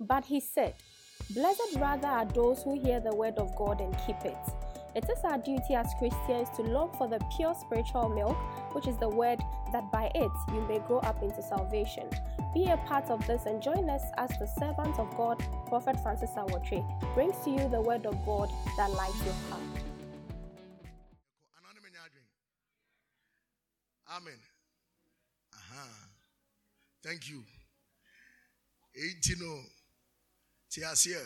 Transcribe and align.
But 0.00 0.24
he 0.24 0.40
said, 0.40 0.74
Blessed 1.30 1.76
rather 1.76 2.08
are 2.08 2.24
those 2.24 2.62
who 2.62 2.80
hear 2.80 3.00
the 3.00 3.14
word 3.14 3.34
of 3.38 3.54
God 3.56 3.80
and 3.80 3.96
keep 4.06 4.24
it. 4.24 4.38
It 4.94 5.04
is 5.10 5.18
our 5.24 5.38
duty 5.38 5.74
as 5.74 5.92
Christians 5.98 6.48
to 6.56 6.62
long 6.62 6.92
for 6.96 7.08
the 7.08 7.20
pure 7.36 7.54
spiritual 7.54 8.08
milk, 8.08 8.36
which 8.74 8.86
is 8.86 8.96
the 8.96 9.08
word, 9.08 9.38
that 9.72 9.92
by 9.92 10.10
it 10.14 10.30
you 10.54 10.60
may 10.68 10.78
grow 10.86 10.98
up 11.00 11.22
into 11.22 11.42
salvation. 11.42 12.08
Be 12.54 12.64
a 12.66 12.76
part 12.78 13.10
of 13.10 13.24
this 13.26 13.44
and 13.46 13.62
join 13.62 13.90
us 13.90 14.02
as 14.16 14.30
the 14.38 14.46
servant 14.58 14.98
of 14.98 15.14
God, 15.16 15.38
Prophet 15.66 16.00
Francis 16.02 16.30
Awotri, 16.36 16.82
brings 17.14 17.36
to 17.44 17.50
you 17.50 17.68
the 17.68 17.80
word 17.80 18.06
of 18.06 18.14
God 18.24 18.50
that 18.76 18.90
lights 18.90 19.22
your 19.24 19.34
path. 19.50 19.60
Amen. 24.10 24.40
Aha. 25.54 25.88
Thank 27.04 27.28
you. 27.28 27.42
18 28.96 29.42
Tiasie. 30.70 31.16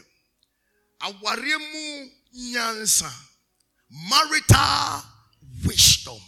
Aware 1.01 1.59
mu 1.59 2.09
nyansa. 2.35 3.11
Marital 4.09 5.03
wisdom. 5.67 6.21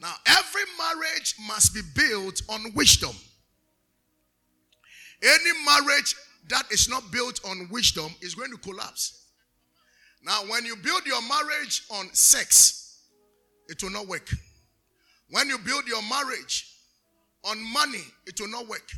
Now, 0.00 0.14
every 0.26 0.62
marriage 0.78 1.34
must 1.46 1.74
be 1.74 1.80
built 1.94 2.42
on 2.48 2.72
wisdom. 2.74 3.14
Any 5.22 5.50
marriage 5.66 6.14
that 6.48 6.64
is 6.70 6.88
not 6.88 7.10
built 7.10 7.40
on 7.44 7.68
wisdom 7.70 8.14
is 8.20 8.34
going 8.34 8.50
to 8.52 8.58
collapse. 8.58 9.26
Now, 10.22 10.42
when 10.48 10.64
you 10.64 10.76
build 10.76 11.06
your 11.06 11.22
marriage 11.22 11.84
on 11.90 12.12
sex, 12.12 13.00
it 13.68 13.82
will 13.82 13.90
not 13.90 14.06
work. 14.06 14.28
When 15.30 15.48
you 15.48 15.58
build 15.58 15.86
your 15.86 16.02
marriage 16.02 16.72
on 17.44 17.60
money, 17.72 18.04
it 18.26 18.40
will 18.40 18.48
not 18.48 18.68
work. 18.68 18.88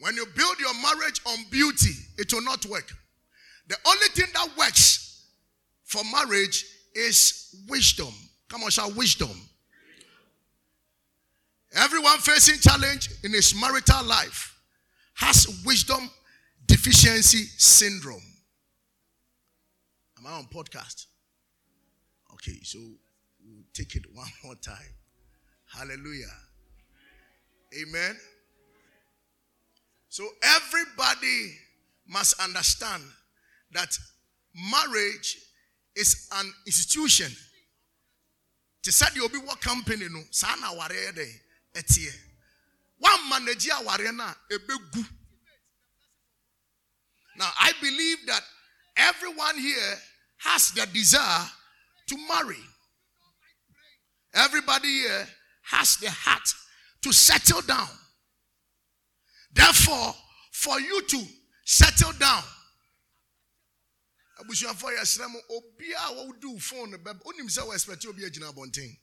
When 0.00 0.14
you 0.14 0.26
build 0.26 0.60
your 0.60 0.74
marriage 0.74 1.20
on 1.26 1.38
beauty, 1.50 1.90
it 2.16 2.32
will 2.32 2.42
not 2.42 2.64
work. 2.66 2.90
The 3.68 3.76
only 3.86 4.06
thing 4.14 4.26
that 4.32 4.48
works 4.56 5.26
for 5.84 6.02
marriage 6.12 6.64
is 6.94 7.54
wisdom. 7.68 8.12
Come 8.48 8.62
on, 8.62 8.70
shout 8.70 8.94
wisdom. 8.94 9.30
Everyone 11.74 12.18
facing 12.18 12.60
challenge 12.60 13.10
in 13.24 13.32
his 13.32 13.54
marital 13.54 14.04
life 14.04 14.58
has 15.14 15.62
wisdom 15.66 16.10
deficiency 16.66 17.44
syndrome. 17.58 18.22
Am 20.18 20.26
I 20.26 20.30
on 20.32 20.46
podcast? 20.46 21.06
Okay, 22.34 22.58
so 22.62 22.78
we'll 22.78 23.64
take 23.74 23.96
it 23.96 24.04
one 24.12 24.28
more 24.44 24.54
time. 24.56 24.94
Hallelujah. 25.66 26.26
Amen. 27.82 28.16
So 30.08 30.26
everybody 30.42 31.54
must 32.06 32.40
understand 32.40 33.02
that 33.72 33.96
marriage 34.72 35.36
is 35.94 36.28
an 36.34 36.52
institution. 36.66 37.30
To 38.84 38.92
say 38.92 39.06
the 39.14 39.22
obi 39.24 39.38
what 39.38 39.60
company 39.60 40.06
no 40.10 40.22
saa 40.30 40.54
na 40.60 40.70
aware 40.72 41.12
de 41.12 41.26
etie. 41.74 42.08
One 42.98 43.28
manage 43.28 43.68
aware 43.68 44.12
na 44.12 44.32
ebegu. 44.50 45.04
Now 47.36 47.50
I 47.60 47.72
believe 47.80 48.18
that 48.26 48.42
everyone 48.96 49.58
here 49.58 49.94
has 50.38 50.70
the 50.72 50.86
desire 50.86 51.46
to 52.08 52.16
marry. 52.28 52.56
Everybody 54.34 54.88
here 54.88 55.28
has 55.64 55.96
the 55.96 56.10
heart 56.10 56.48
to 57.02 57.12
settle 57.12 57.60
down. 57.62 57.88
Therefore, 59.58 60.14
for 60.52 60.78
you 60.80 61.02
to 61.02 61.26
settle 61.64 62.12
down, 62.12 62.44
abusuafo 64.38 64.86
yɛ 64.94 65.02
srɛ 65.02 65.28
mo 65.32 65.40
obi 65.50 65.92
a 65.92 66.14
wɔdu 66.14 66.62
phone 66.62 66.92
bɛb 66.92 67.20
onim 67.24 67.48
sɛ 67.48 67.66
wɔexpect 67.66 68.06
obi 68.06 68.22
agyina 68.22 68.52
abɔnten. 68.54 68.96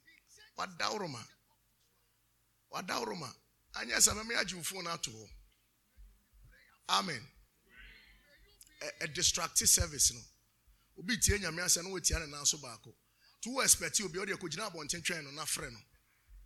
Wadaworo 0.57 1.09
ma 1.11 1.21
wadaworo 2.73 3.19
ma 3.19 3.29
anyɛ 3.73 3.97
sɛ 3.97 4.13
mɛmɛ 4.15 4.37
agye 4.39 4.63
phone 4.65 4.87
ato 4.87 5.11
hɔ. 5.11 5.29
Amen. 6.87 7.27
A 9.01 9.07
distractive 9.07 9.67
service 9.67 10.13
no. 10.13 10.21
Obi 10.99 11.17
tie 11.17 11.37
nyame 11.37 11.59
asɛ 11.65 11.83
no 11.83 11.89
wɔtia 11.89 12.21
ne 12.21 12.31
nan 12.31 12.45
so 12.45 12.57
baako. 12.59 12.95
To 13.41 13.49
wo 13.49 13.59
expect 13.59 13.99
obi 13.99 14.19
ɔde 14.19 14.37
akɔgyina 14.37 14.71
abɔnten 14.71 15.03
twɛn 15.03 15.25
no 15.25 15.31
na 15.31 15.43
frɛ 15.43 15.69
no. 15.69 15.79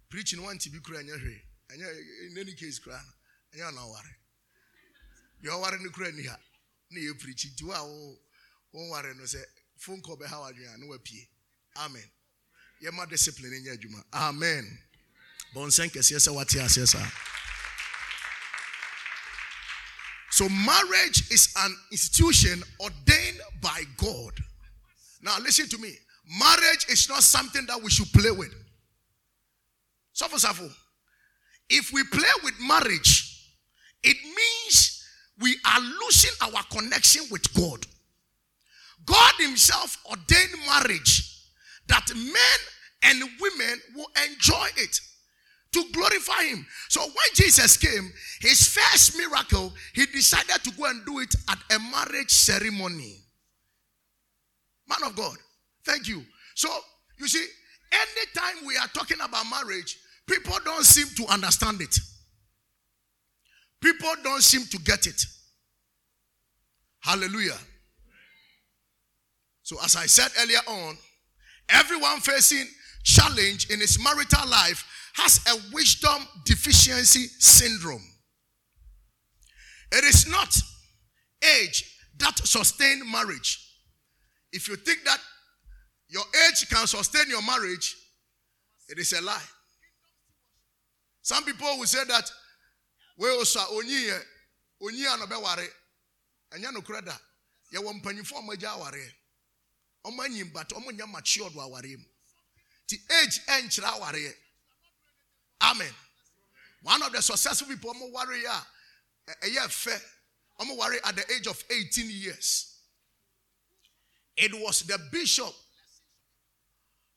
Preach 0.09 0.33
no 0.33 0.43
wanti 0.43 0.71
bi 0.71 0.79
kura 0.79 1.03
ɛnyɛ 1.03 1.21
hwee. 1.21 1.41
Ɛnyɛ 1.69 2.31
in 2.31 2.37
any 2.39 2.55
case 2.55 2.79
kura 2.79 2.97
no 3.05 3.13
ɛnyɛ 3.53 3.65
ɔna 3.69 3.81
ɔware 3.81 4.15
deɛ 5.41 5.51
ɔware 5.51 5.81
no 5.81 5.89
kura 5.91 6.11
ni 6.11 6.23
ha 6.27 6.37
ne 6.91 6.99
yɛ 7.01 7.19
preach 7.19 7.45
nti 7.47 7.63
wo 7.63 7.73
a 7.73 8.77
wɔnware 8.77 9.15
no 9.17 9.23
sɛ 9.23 9.43
phone 9.77 10.01
call 10.01 10.17
bɛha 10.17 10.39
wadwene 10.39 10.73
a 10.73 10.77
ne 10.77 10.87
wapue 10.87 11.27
amen. 11.77 12.11
Yɛma 12.83 13.09
discipline 13.09 13.63
nyɛ 13.63 13.77
adwuma 13.77 14.03
amen. 14.13 14.65
Bɔnsɛn 15.55 15.89
kɛseɛ 15.91 16.19
sɛ 16.19 16.33
wate 16.33 16.59
aseɛ 16.59 16.87
saa 16.87 17.11
so 20.31 20.47
marriage 20.47 21.29
is 21.31 21.49
an 21.57 21.75
institution 21.91 22.63
ordained 22.79 23.41
by 23.61 23.83
god. 23.97 24.33
Now 25.21 25.37
listen 25.39 25.67
to 25.67 25.77
me. 25.79 25.93
Marriage 26.39 26.85
is 26.87 27.09
not 27.09 27.23
something 27.23 27.65
that 27.65 27.81
we 27.81 27.89
should 27.89 28.09
play 28.13 28.31
with. 28.31 28.53
Suffer 30.13 30.37
suffer 30.37 30.69
if 31.69 31.91
we 31.91 32.03
play 32.05 32.29
with 32.43 32.53
marriage 32.61 33.18
it 34.03 34.17
means 34.23 35.03
we 35.41 35.55
are 35.65 35.81
losing 35.81 36.31
our 36.41 36.63
connection 36.71 37.23
with 37.31 37.53
god 37.53 37.85
God 39.09 39.33
Himself 39.39 39.97
ordained 40.09 40.53
marriage 40.67 41.43
that 41.87 42.05
men 42.15 42.59
and 43.03 43.23
women 43.41 43.79
will 43.95 44.09
enjoy 44.29 44.67
it 44.77 44.99
to 45.71 45.83
glorify 45.93 46.43
Him. 46.43 46.65
So 46.89 47.01
when 47.01 47.29
Jesus 47.33 47.77
came, 47.77 48.11
His 48.41 48.67
first 48.67 49.17
miracle, 49.17 49.73
He 49.93 50.05
decided 50.07 50.63
to 50.63 50.71
go 50.71 50.85
and 50.85 51.03
do 51.05 51.19
it 51.19 51.33
at 51.49 51.57
a 51.75 51.79
marriage 51.79 52.31
ceremony. 52.31 53.17
Man 54.87 55.09
of 55.09 55.15
God, 55.15 55.37
thank 55.85 56.07
you. 56.07 56.23
So 56.55 56.69
you 57.17 57.27
see, 57.27 57.45
anytime 57.91 58.65
we 58.65 58.77
are 58.77 58.87
talking 58.87 59.17
about 59.21 59.45
marriage, 59.49 59.97
people 60.27 60.57
don't 60.65 60.85
seem 60.85 61.07
to 61.15 61.33
understand 61.33 61.81
it. 61.81 61.95
People 63.81 64.09
don't 64.23 64.41
seem 64.41 64.65
to 64.65 64.77
get 64.79 65.07
it. 65.07 65.21
Hallelujah. 66.99 67.57
So, 69.63 69.77
as 69.83 69.95
I 69.95 70.05
said 70.05 70.31
earlier 70.41 70.59
on, 70.67 70.97
everyone 71.69 72.19
facing 72.19 72.65
challenge 73.03 73.69
in 73.69 73.79
his 73.79 74.01
marital 74.03 74.49
life 74.49 74.85
has 75.13 75.39
a 75.47 75.73
wisdom 75.73 76.27
deficiency 76.45 77.27
syndrome. 77.39 78.03
It 79.91 80.03
is 80.03 80.27
not 80.27 80.55
age 81.61 81.97
that 82.17 82.37
sustain 82.39 83.01
marriage. 83.11 83.65
If 84.51 84.67
you 84.67 84.75
think 84.75 85.03
that 85.05 85.19
your 86.09 86.23
age 86.47 86.67
can 86.69 86.85
sustain 86.87 87.29
your 87.29 87.41
marriage, 87.43 87.95
it 88.89 88.97
is 88.97 89.13
a 89.13 89.21
lie. 89.21 89.41
Some 91.21 91.43
people 91.43 91.67
will 91.77 91.85
say 91.85 92.03
that 92.07 92.31
we 93.19 93.29
also 93.29 93.59
onyi 93.59 94.11
onyi 94.81 95.05
anobeware 95.05 95.69
anya 96.51 96.71
no 96.71 96.81
kreda 96.81 97.19
ye 97.71 97.79
wo 97.79 97.93
mpanyifo 97.93 98.37
amagya 98.37 98.71
aware. 98.71 99.13
Ɔmo 100.05 100.23
anyim 100.25 100.53
but 100.53 100.69
ɔmo 100.69 100.91
nya 100.91 101.05
matured 101.05 101.53
wɔ 101.53 101.63
awareɛ 101.69 101.97
mu. 101.97 102.05
Ti 102.87 102.97
age 103.21 103.41
ɛnkyerɛ 103.45 103.99
awareɛ 103.99 104.33
amen. 105.61 105.93
One 106.81 107.03
of 107.03 107.11
the 107.11 107.21
successful 107.21 107.67
people 107.67 107.93
ɔmo 107.93 108.11
ware 108.11 108.33
a 108.47 108.67
ɛyɛ 109.43 109.67
fɛ 109.67 110.01
ɔmo 110.61 110.77
ware 110.77 111.05
at 111.05 111.15
the 111.15 111.33
age 111.33 111.47
of 111.47 111.61
18 111.69 112.09
years. 112.09 112.77
It 114.37 114.53
was 114.53 114.81
the 114.83 114.97
bishop 115.11 115.53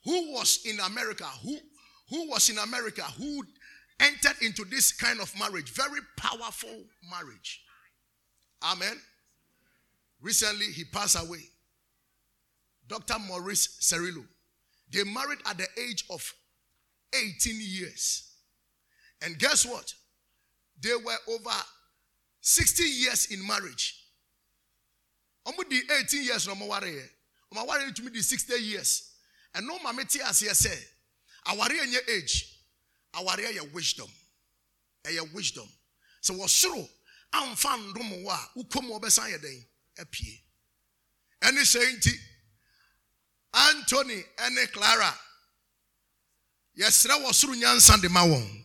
who 0.04 0.32
was 0.32 0.64
in 0.64 0.80
america 0.80 1.24
who 1.44 1.56
who 2.10 2.28
was 2.28 2.50
in 2.50 2.58
america 2.58 3.02
who 3.02 3.46
entered 4.02 4.36
into 4.42 4.64
this 4.64 4.92
kind 4.92 5.20
of 5.20 5.32
marriage 5.38 5.70
very 5.70 6.00
powerful 6.16 6.84
marriage 7.10 7.62
amen 8.64 8.96
recently 10.20 10.66
he 10.66 10.84
passed 10.84 11.20
away 11.20 11.42
Dr. 12.92 13.18
Morris 13.20 13.78
Cerullo. 13.80 14.24
They 14.92 15.04
married 15.04 15.38
at 15.46 15.56
the 15.56 15.66
age 15.80 16.04
of 16.10 16.30
18 17.14 17.56
years. 17.58 18.30
And 19.22 19.38
guess 19.38 19.64
what? 19.64 19.94
They 20.82 20.94
were 20.94 21.16
over 21.30 21.50
60 22.42 22.82
years 22.82 23.26
in 23.30 23.46
marriage. 23.46 23.98
Omo 25.46 25.68
di 25.68 25.80
18 26.00 26.22
years 26.22 26.46
no 26.46 26.54
mo 26.54 26.66
ware 26.66 26.86
ye. 26.86 27.00
Omo 27.54 27.66
ware 27.66 27.90
to 27.90 28.02
me 28.02 28.10
di 28.10 28.20
60 28.20 28.60
years. 28.60 29.10
And 29.54 29.66
no 29.66 29.78
mama 29.82 30.04
ti 30.04 30.20
ase 30.20 30.50
say, 30.52 30.78
nye 31.48 31.98
age. 32.14 32.51
Aware 33.14 33.52
ye 33.52 33.60
wisdom. 33.72 34.10
Ɛyɛ 35.04 35.32
wisdom. 35.32 35.68
So 36.20 36.34
wɔsoro 36.34 36.88
amfa 37.32 37.76
ndom 37.92 38.22
wo 38.22 38.30
a 38.30 38.50
wokɔ 38.56 38.82
mu 38.82 38.98
wɔbɛsan 38.98 39.32
yɛ 39.32 39.38
dɛn? 39.38 39.66
Apie 39.98 40.42
ɛne 41.42 41.62
sɛ 41.62 41.80
nti 41.96 42.12
anthony 43.52 44.22
clara 44.72 45.18
yɛsrɛ 46.78 47.20
wɔ 47.22 47.32
soro 47.34 47.54
nyansa 47.54 48.00
de 48.00 48.08
ma 48.08 48.20
wɔn. 48.20 48.64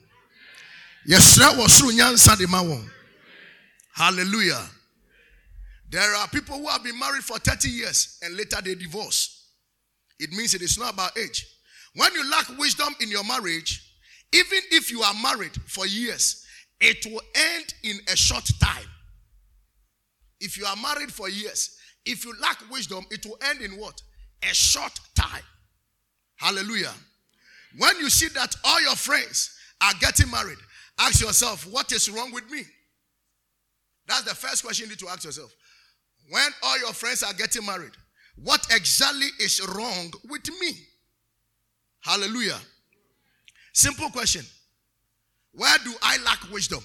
Yɛsrɛ 1.07 1.55
wɔ 1.55 1.67
soro 1.67 1.91
nyansa 1.91 2.37
de 2.37 2.47
ma 2.47 2.61
hallelujah. 3.93 4.69
There 5.89 6.15
are 6.15 6.27
people 6.27 6.59
who 6.59 6.67
have 6.67 6.83
been 6.83 6.99
married 6.99 7.23
for 7.23 7.39
30 7.39 7.69
years 7.69 8.19
and 8.21 8.35
later 8.35 8.61
they 8.61 8.75
divorce. 8.75 9.47
It 10.19 10.31
means 10.31 10.53
it 10.53 10.61
is 10.61 10.77
not 10.77 10.93
about 10.93 11.17
age. 11.17 11.45
When 11.95 12.13
you 12.13 12.29
lack 12.29 12.49
wisdom 12.57 12.95
in 12.99 13.09
your 13.09 13.23
marriage 13.23 13.86
even 14.33 14.59
if 14.71 14.91
you 14.91 15.01
are 15.01 15.13
married 15.21 15.55
for 15.65 15.85
years 15.85 16.45
it 16.79 17.05
will 17.05 17.21
end 17.35 17.73
in 17.83 17.97
a 18.11 18.15
short 18.15 18.47
time 18.61 18.85
if 20.39 20.57
you 20.57 20.65
are 20.65 20.75
married 20.75 21.11
for 21.11 21.29
years 21.29 21.77
if 22.05 22.25
you 22.25 22.33
lack 22.41 22.57
wisdom 22.71 23.05
it 23.11 23.25
will 23.25 23.37
end 23.49 23.61
in 23.61 23.71
what 23.71 24.01
a 24.43 24.53
short 24.53 24.99
time 25.15 25.43
hallelujah 26.37 26.93
when 27.77 27.97
you 27.99 28.09
see 28.09 28.27
that 28.29 28.55
all 28.63 28.81
your 28.81 28.95
friends 28.95 29.57
are 29.81 29.93
getting 29.99 30.29
married, 30.31 30.57
ask 30.99 31.21
yourself, 31.21 31.65
what 31.71 31.91
is 31.91 32.09
wrong 32.09 32.31
with 32.31 32.49
me? 32.49 32.61
That's 34.07 34.23
the 34.23 34.35
first 34.35 34.63
question 34.63 34.85
you 34.85 34.89
need 34.89 34.99
to 34.99 35.09
ask 35.09 35.25
yourself. 35.25 35.53
When 36.29 36.49
all 36.63 36.79
your 36.79 36.93
friends 36.93 37.23
are 37.23 37.33
getting 37.33 37.65
married, 37.65 37.91
what 38.35 38.65
exactly 38.71 39.27
is 39.39 39.61
wrong 39.75 40.11
with 40.29 40.47
me? 40.61 40.71
Hallelujah. 42.01 42.57
Simple 43.77 44.09
question. 44.09 44.43
Where 45.51 45.77
do 45.83 45.93
I 46.01 46.17
lack 46.25 46.51
wisdom? 46.51 46.83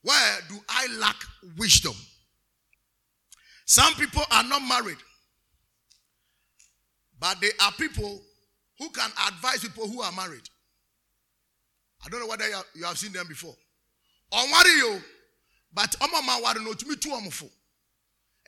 Where 0.00 0.38
do 0.48 0.54
I 0.66 0.86
lack 0.98 1.16
wisdom? 1.58 1.92
Some 3.66 3.92
people 3.96 4.22
are 4.30 4.44
not 4.44 4.62
married, 4.66 4.96
but 7.20 7.38
they 7.42 7.50
are 7.62 7.70
people 7.72 8.22
who 8.78 8.88
can 8.92 9.10
advise 9.28 9.58
people 9.58 9.86
who 9.88 10.00
are 10.00 10.10
married. 10.12 10.40
I 12.02 12.08
don't 12.08 12.20
know 12.20 12.28
whether 12.28 12.46
you 12.74 12.84
have, 12.86 12.96
seen 12.96 13.12
them 13.12 13.28
before. 13.28 13.54
On 14.32 14.50
worry 14.50 14.70
you, 14.78 15.02
but 15.74 15.94
ọmọ 16.00 16.24
ma 16.24 16.38
wari 16.38 16.64
no 16.64 16.72
tumi 16.72 16.98
tu 16.98 17.10
ọmọ 17.10 17.30
fo. 17.30 17.46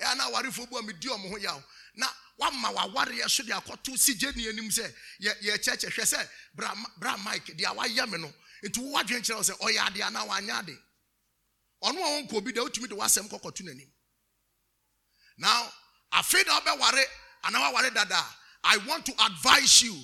Ẹ 0.00 0.16
na 0.16 0.30
wari 0.30 0.50
fo 0.50 0.64
bu 0.64 0.76
ọmọ 0.80 0.98
di 0.98 1.08
ọmọ 1.08 1.28
ho. 1.28 1.62
Na 1.96 2.06
wama 2.38 2.70
wa 2.74 2.86
wari 2.86 3.18
yẹ 3.18 3.28
so 3.28 3.42
de 3.42 3.52
akọto 3.52 3.96
si 3.98 4.14
gye 4.14 4.32
ni 4.34 4.48
anim 4.48 4.68
yẹ 5.20 5.58
kyerɛkyerɛ 5.58 5.90
hwɛ 5.90 6.04
sɛ 6.04 6.28
bra 6.98 7.16
mike 7.18 7.56
de 7.56 7.64
awa 7.64 7.84
yɛ 7.86 8.08
me 8.10 8.18
no 8.18 8.32
nti 8.64 8.78
wo 8.80 8.92
wadwen 8.98 9.22
kyerɛ 9.22 9.42
sɛ 9.42 9.58
ɔyɛ 9.58 9.86
ade 9.86 10.02
ana 10.02 10.20
wanyɛ 10.26 10.58
ade. 10.60 10.78
Ɔno 11.82 11.98
a 11.98 12.08
wɔn 12.22 12.28
kɔ 12.30 12.36
obi 12.36 12.52
de 12.52 12.60
otumi 12.60 12.88
de 12.88 12.94
wasɛm 12.94 13.28
kɔkɔto 13.28 13.62
n'anim. 13.62 13.90
Now 15.38 15.72
afei 16.12 16.44
na 16.46 16.60
ɔbɛ 16.60 17.06
ana 17.44 17.60
wa 17.60 17.70
ware 17.72 17.90
dada. 17.90 18.24
I 18.64 18.78
want 18.78 19.04
to 19.06 19.12
advise 19.26 19.82
you 19.82 19.94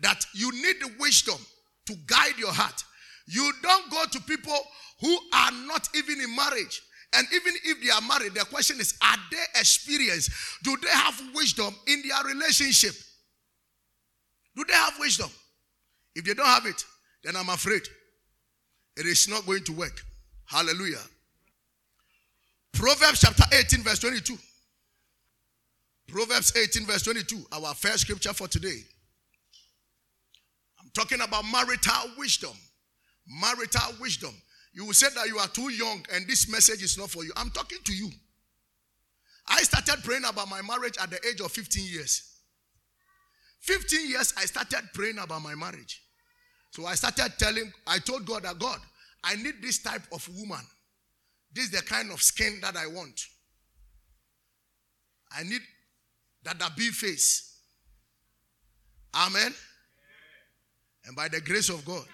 that 0.00 0.26
you 0.34 0.50
need 0.50 0.80
the 0.80 0.92
wisdom 0.98 1.38
to 1.86 1.94
guide 2.06 2.36
your 2.36 2.52
heart. 2.52 2.82
You 3.26 3.52
don't 3.62 3.90
go 3.90 4.04
to 4.06 4.20
people 4.22 4.58
who 5.00 5.18
are 5.32 5.52
not 5.52 5.88
even 5.94 6.20
in 6.20 6.34
marriage. 6.34 6.82
And 7.14 7.26
even 7.32 7.54
if 7.64 7.82
they 7.82 7.90
are 7.90 8.02
married, 8.02 8.34
the 8.34 8.44
question 8.44 8.78
is 8.80 8.96
are 9.02 9.16
they 9.30 9.60
experienced? 9.60 10.30
Do 10.62 10.76
they 10.82 10.90
have 10.90 11.20
wisdom 11.34 11.74
in 11.86 12.02
their 12.06 12.34
relationship? 12.34 12.94
Do 14.56 14.64
they 14.64 14.74
have 14.74 14.94
wisdom? 14.98 15.30
If 16.14 16.24
they 16.24 16.34
don't 16.34 16.46
have 16.46 16.66
it, 16.66 16.84
then 17.24 17.36
I'm 17.36 17.48
afraid 17.48 17.82
it 18.96 19.06
is 19.06 19.28
not 19.28 19.46
going 19.46 19.64
to 19.64 19.72
work. 19.72 20.02
Hallelujah. 20.46 21.02
Proverbs 22.72 23.20
chapter 23.20 23.44
18, 23.52 23.82
verse 23.82 23.98
22. 24.00 24.36
Proverbs 26.08 26.56
18, 26.56 26.86
verse 26.86 27.02
22, 27.02 27.44
our 27.52 27.74
first 27.74 28.00
scripture 28.00 28.32
for 28.32 28.48
today. 28.48 28.80
I'm 30.80 30.90
talking 30.94 31.20
about 31.20 31.44
marital 31.50 32.10
wisdom. 32.16 32.56
Marital 33.28 33.94
wisdom. 34.00 34.34
You 34.72 34.86
will 34.86 34.94
say 34.94 35.08
that 35.14 35.26
you 35.26 35.38
are 35.38 35.48
too 35.48 35.70
young 35.70 36.04
and 36.12 36.26
this 36.26 36.50
message 36.50 36.82
is 36.82 36.98
not 36.98 37.10
for 37.10 37.24
you. 37.24 37.32
I'm 37.36 37.50
talking 37.50 37.78
to 37.84 37.92
you. 37.92 38.10
I 39.48 39.62
started 39.62 40.04
praying 40.04 40.24
about 40.24 40.48
my 40.48 40.60
marriage 40.62 40.96
at 41.00 41.10
the 41.10 41.18
age 41.26 41.40
of 41.40 41.50
15 41.50 41.84
years. 41.84 42.22
15 43.60 44.10
years, 44.10 44.34
I 44.36 44.44
started 44.44 44.82
praying 44.92 45.18
about 45.18 45.42
my 45.42 45.54
marriage. 45.54 46.02
So 46.70 46.86
I 46.86 46.94
started 46.94 47.32
telling, 47.38 47.72
I 47.86 47.98
told 47.98 48.26
God 48.26 48.42
that 48.44 48.58
God, 48.58 48.78
I 49.24 49.36
need 49.36 49.54
this 49.62 49.82
type 49.82 50.02
of 50.12 50.28
woman. 50.38 50.60
This 51.52 51.64
is 51.64 51.70
the 51.70 51.82
kind 51.82 52.12
of 52.12 52.22
skin 52.22 52.58
that 52.62 52.76
I 52.76 52.86
want. 52.86 53.20
I 55.36 55.42
need 55.42 55.60
that 56.44 56.58
the 56.58 56.70
big 56.76 56.92
face. 56.92 57.56
Amen. 59.14 59.52
And 61.06 61.16
by 61.16 61.28
the 61.28 61.40
grace 61.40 61.68
of 61.68 61.84
God. 61.84 62.04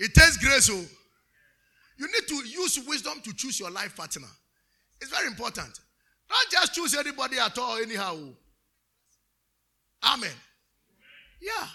It 0.00 0.14
takes 0.14 0.38
grace. 0.38 0.70
Oh. 0.72 0.84
You 1.98 2.06
need 2.06 2.26
to 2.26 2.34
use 2.48 2.80
wisdom 2.88 3.20
to 3.22 3.34
choose 3.34 3.60
your 3.60 3.70
life 3.70 3.94
partner. 3.94 4.26
It's 5.00 5.10
very 5.10 5.26
important. 5.26 5.78
Don't 6.28 6.50
just 6.50 6.74
choose 6.74 6.96
anybody 6.96 7.38
at 7.38 7.56
all, 7.58 7.76
anyhow. 7.76 8.16
Amen. 10.02 10.30
Yeah. 11.42 11.66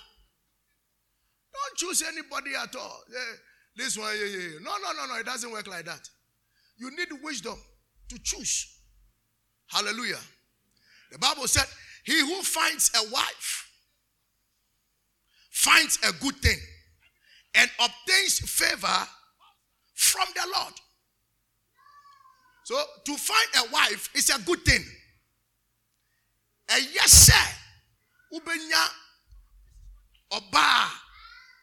Don't 1.54 1.78
choose 1.78 2.04
anybody 2.08 2.52
at 2.60 2.76
all. 2.76 3.04
Yeah, 3.14 3.20
this 3.76 3.98
one, 3.98 4.10
yeah, 4.20 4.26
yeah. 4.26 4.50
No, 4.62 4.72
no, 4.82 4.92
no, 4.98 5.14
no. 5.14 5.20
It 5.20 5.26
doesn't 5.26 5.52
work 5.52 5.68
like 5.68 5.86
that. 5.86 6.10
You 6.78 6.90
need 6.90 7.08
wisdom 7.24 7.58
to 8.10 8.18
choose. 8.24 8.80
Hallelujah. 9.68 10.20
The 11.12 11.20
Bible 11.20 11.48
said, 11.48 11.66
He 12.04 12.20
who 12.22 12.42
finds 12.42 12.92
a 12.96 13.14
wife 13.14 13.70
finds 15.52 16.00
a 16.08 16.12
good 16.24 16.36
thing 16.38 16.58
and 17.56 17.70
obtains 17.80 18.40
favor 18.40 19.08
from 19.94 20.28
the 20.36 20.48
Lord. 20.56 20.74
So 22.66 22.82
to 23.06 23.16
find 23.16 23.48
a 23.68 23.72
wife 23.72 24.10
is 24.16 24.30
a 24.30 24.42
good 24.42 24.64
thing. 24.66 24.84
A 26.70 26.80
yes, 26.94 27.12
sir. 27.12 28.38
Ubenya 28.38 28.90
oba 30.32 30.92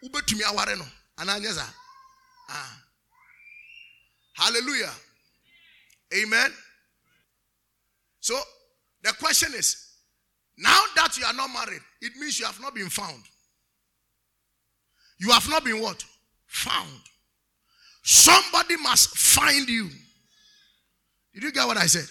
ubetumi 0.02 0.42
aware 0.44 0.76
no 0.76 0.86
ananyɛ 1.18 1.66
ah 2.48 2.82
hallelujah 4.34 4.92
amen 6.14 6.52
so 8.20 8.38
the 9.02 9.12
question 9.14 9.52
is 9.54 9.76
now 10.56 10.80
that 10.94 11.16
you 11.18 11.24
are 11.24 11.32
not 11.34 11.48
married 11.50 11.82
it 12.00 12.14
means 12.16 12.38
you 12.38 12.46
have 12.46 12.60
not 12.60 12.74
been 12.74 12.88
found 12.88 13.22
you 15.22 15.30
have 15.30 15.48
not 15.48 15.64
been 15.64 15.80
what? 15.80 16.04
Found. 16.46 17.00
Somebody 18.02 18.76
must 18.76 19.16
find 19.16 19.68
you. 19.68 19.88
Did 21.32 21.44
you 21.44 21.52
get 21.52 21.64
what 21.64 21.76
i 21.76 21.86
said? 21.86 22.06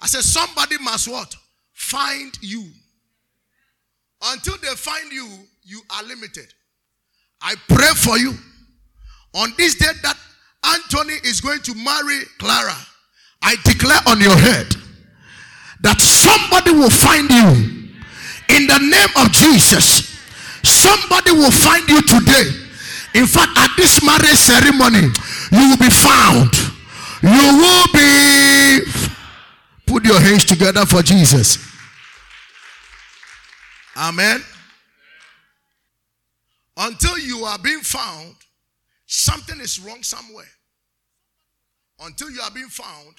I 0.00 0.08
said 0.08 0.22
somebody 0.22 0.76
must 0.82 1.06
what? 1.06 1.32
Find 1.72 2.36
you. 2.42 2.64
Until 4.20 4.56
they 4.56 4.74
find 4.74 5.12
you 5.12 5.28
you 5.62 5.80
are 5.96 6.02
limited. 6.02 6.52
I 7.40 7.54
pray 7.68 7.92
for 7.94 8.18
you. 8.18 8.34
On 9.34 9.52
this 9.56 9.76
day 9.76 9.92
that 10.02 10.16
Anthony 10.64 11.14
is 11.22 11.40
going 11.40 11.60
to 11.60 11.74
marry 11.76 12.22
Clara. 12.40 12.74
I 13.42 13.54
declare 13.64 14.00
on 14.08 14.20
your 14.20 14.36
head 14.36 14.66
that 15.82 16.00
somebody 16.00 16.72
will 16.72 16.90
find 16.90 17.30
you. 17.30 18.56
In 18.56 18.66
the 18.66 18.78
name 18.78 19.24
of 19.24 19.30
Jesus. 19.30 20.09
Somebody 20.80 21.32
will 21.32 21.50
find 21.50 21.86
you 21.88 22.00
today. 22.00 22.44
In 23.14 23.26
fact, 23.26 23.58
at 23.58 23.70
this 23.76 24.02
marriage 24.02 24.38
ceremony, 24.38 25.12
you 25.52 25.68
will 25.68 25.76
be 25.76 25.90
found. 25.90 26.54
You 27.22 27.58
will 27.60 27.86
be. 27.92 28.80
Put 29.86 30.04
your 30.04 30.18
hands 30.20 30.46
together 30.46 30.86
for 30.86 31.02
Jesus. 31.02 31.58
Amen. 33.94 34.42
Until 36.78 37.18
you 37.18 37.44
are 37.44 37.58
being 37.58 37.80
found, 37.80 38.36
something 39.04 39.60
is 39.60 39.78
wrong 39.80 40.02
somewhere. 40.02 40.48
Until 42.00 42.30
you 42.30 42.40
are 42.40 42.50
being 42.52 42.68
found, 42.68 43.16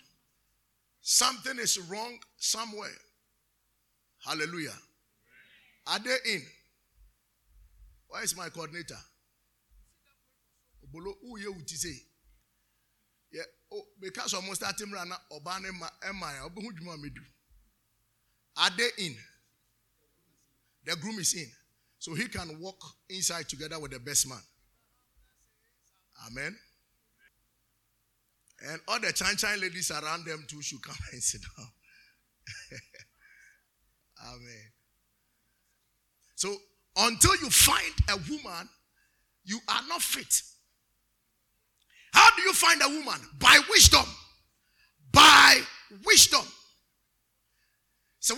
something 1.02 1.60
is 1.60 1.78
wrong 1.78 2.18
somewhere. 2.38 2.90
Hallelujah. 4.26 4.80
Are 5.86 6.00
they 6.00 6.18
in? 6.26 6.42
Where 8.12 8.24
is 8.24 8.36
my 8.36 8.50
coordinator? 8.50 8.98
Bolo 10.92 11.16
uye 11.32 11.46
utise. 11.46 12.02
Yeah, 13.32 13.44
oh, 13.72 13.84
because 14.02 14.34
almost 14.34 14.60
time 14.60 14.92
rana 14.92 15.16
obane 15.32 15.72
ma 15.80 15.88
dwuma 16.04 16.98
medu. 16.98 17.22
Are 18.58 18.70
they 18.78 19.06
in? 19.06 19.16
The 20.86 20.98
groom 20.98 21.20
is 21.20 21.34
in. 21.34 21.50
So 22.00 22.14
he 22.14 22.28
can 22.28 22.60
walk 22.60 22.84
inside 23.10 23.48
together 23.48 23.80
with 23.80 23.92
the 23.92 24.00
best 24.00 24.28
man. 24.28 24.42
Amen. 26.28 26.58
And 28.68 28.82
all 28.90 29.00
the 29.00 29.14
chan 29.14 29.38
chan 29.38 29.62
ladies 29.62 29.90
around 29.90 30.26
them 30.26 30.44
too 30.50 30.62
should 30.62 30.82
come 30.84 30.98
and 31.14 31.24
sit 31.24 31.42
down. 31.58 31.68
Amen. 34.34 34.72
So 36.36 36.58
until 36.98 37.36
you 37.38 37.50
find 37.50 37.94
a 38.10 38.18
woman, 38.30 38.70
you 39.44 39.60
are 39.68 39.82
not 39.88 40.02
fit. 40.02 40.42
How 42.14 42.30
do 42.36 42.42
you 42.42 42.54
find 42.54 42.82
a 42.82 42.90
woman? 42.90 43.20
By 43.40 43.60
wisdom. 43.70 44.06
By 45.12 45.62
wisdom. 46.06 46.46
So. 48.20 48.36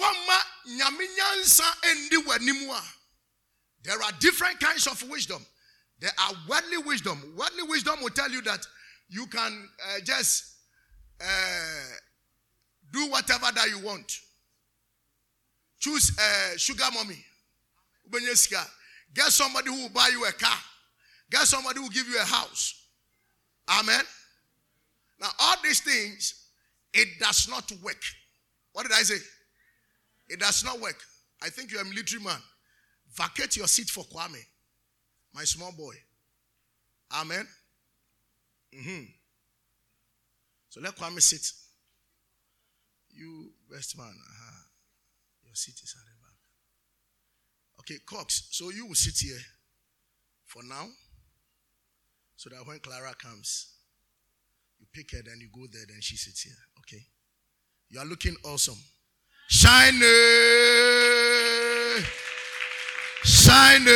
There 3.83 4.01
are 4.01 4.11
different 4.19 4.59
kinds 4.59 4.87
of 4.87 5.09
wisdom. 5.09 5.45
There 5.99 6.11
are 6.19 6.33
worldly 6.47 6.77
wisdom. 6.77 7.21
Worldly 7.37 7.63
wisdom 7.63 7.99
will 8.01 8.09
tell 8.09 8.29
you 8.31 8.41
that 8.43 8.65
you 9.09 9.25
can 9.27 9.69
uh, 9.85 9.99
just 10.03 10.55
uh, 11.21 11.25
do 12.91 13.09
whatever 13.09 13.47
that 13.53 13.69
you 13.69 13.79
want. 13.79 14.19
Choose 15.79 16.17
a 16.17 16.53
uh, 16.53 16.57
sugar 16.57 16.85
mommy. 16.93 17.23
Get 18.11 19.27
somebody 19.27 19.69
who 19.69 19.83
will 19.83 19.89
buy 19.89 20.09
you 20.11 20.25
a 20.25 20.31
car. 20.31 20.57
Get 21.29 21.41
somebody 21.41 21.77
who 21.77 21.83
will 21.83 21.89
give 21.89 22.07
you 22.07 22.19
a 22.19 22.25
house. 22.25 22.87
Amen. 23.69 24.01
Now, 25.19 25.29
all 25.39 25.55
these 25.63 25.79
things, 25.79 26.47
it 26.93 27.19
does 27.19 27.47
not 27.49 27.71
work. 27.83 28.01
What 28.73 28.83
did 28.83 28.91
I 28.91 29.03
say? 29.03 29.17
It 30.29 30.39
does 30.39 30.63
not 30.63 30.79
work. 30.79 30.97
I 31.41 31.49
think 31.49 31.71
you're 31.71 31.81
a 31.81 31.85
military 31.85 32.21
man. 32.21 32.39
Vacate 33.15 33.57
your 33.57 33.67
seat 33.67 33.89
for 33.89 34.03
Kwame, 34.05 34.41
my 35.33 35.43
small 35.43 35.71
boy. 35.71 35.93
Amen. 37.13 37.47
Mm-hmm. 38.73 39.03
So 40.69 40.81
let 40.81 40.95
Kwame 40.95 41.21
sit. 41.21 41.51
You, 43.11 43.51
best 43.69 43.95
man, 43.95 44.07
uh-huh. 44.07 44.63
your 45.45 45.55
seat 45.55 45.75
is 45.83 45.95
at. 45.95 46.12
Okay, 47.83 47.99
Cox. 48.05 48.47
So 48.51 48.69
you 48.71 48.87
will 48.87 48.95
sit 48.95 49.17
here 49.17 49.41
for 50.45 50.63
now, 50.63 50.87
so 52.37 52.49
that 52.49 52.65
when 52.65 52.79
Clara 52.79 53.13
comes, 53.15 53.73
you 54.79 54.85
pick 54.93 55.11
her, 55.11 55.21
then 55.25 55.39
you 55.41 55.49
go 55.53 55.67
there, 55.71 55.85
then 55.87 55.99
she 55.99 56.15
sits 56.15 56.43
here. 56.43 56.53
Okay. 56.79 57.03
You 57.89 57.99
are 57.99 58.05
looking 58.05 58.35
awesome. 58.45 58.77
Shine. 59.49 60.01
Shine. 63.23 63.87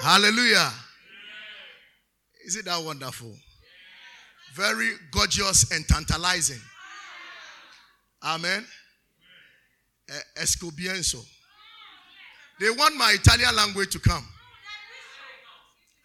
Hallelujah. 0.00 0.72
Is 2.44 2.56
it 2.56 2.64
that 2.64 2.82
wonderful? 2.84 3.32
Very 4.54 4.90
gorgeous 5.12 5.70
and 5.70 5.86
tantalizing. 5.86 6.60
Amen. 8.24 8.66
Escobienso. 10.36 11.24
They 12.60 12.70
want 12.70 12.96
my 12.96 13.12
Italian 13.12 13.54
language 13.56 13.90
to 13.92 13.98
come. 13.98 14.26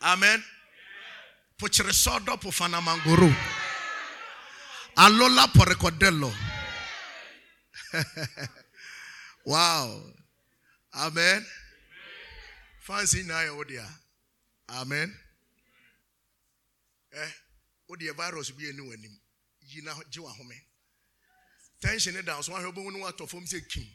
Amen. 0.01 0.43
Pocheresodo 1.59 2.39
po 2.39 2.51
fanamanguru. 2.51 3.33
Alola 4.97 5.47
por 5.53 5.67
recodello. 5.67 6.31
wow. 9.45 10.01
Amen. 10.93 11.45
Fancy 12.81 13.23
na 13.23 13.35
odia. 13.53 13.85
Amen. 14.69 15.13
Eh, 17.11 17.31
odia 17.89 18.13
virus 18.13 18.51
bi 18.51 18.69
enu 18.69 18.91
anim. 18.93 19.19
Yi 19.61 19.81
na 19.81 19.93
gye 20.09 20.21
wa 20.21 20.31
home. 20.31 20.66
Tension 21.81 22.13
ne 22.13 22.21
down 22.21 22.43
so 22.43 22.53
ahwe 22.53 22.67
obo 22.67 22.89
nu 22.89 23.05
atọ 23.05 23.27
fom 23.27 23.45
se 23.45 23.61
kim. 23.61 23.87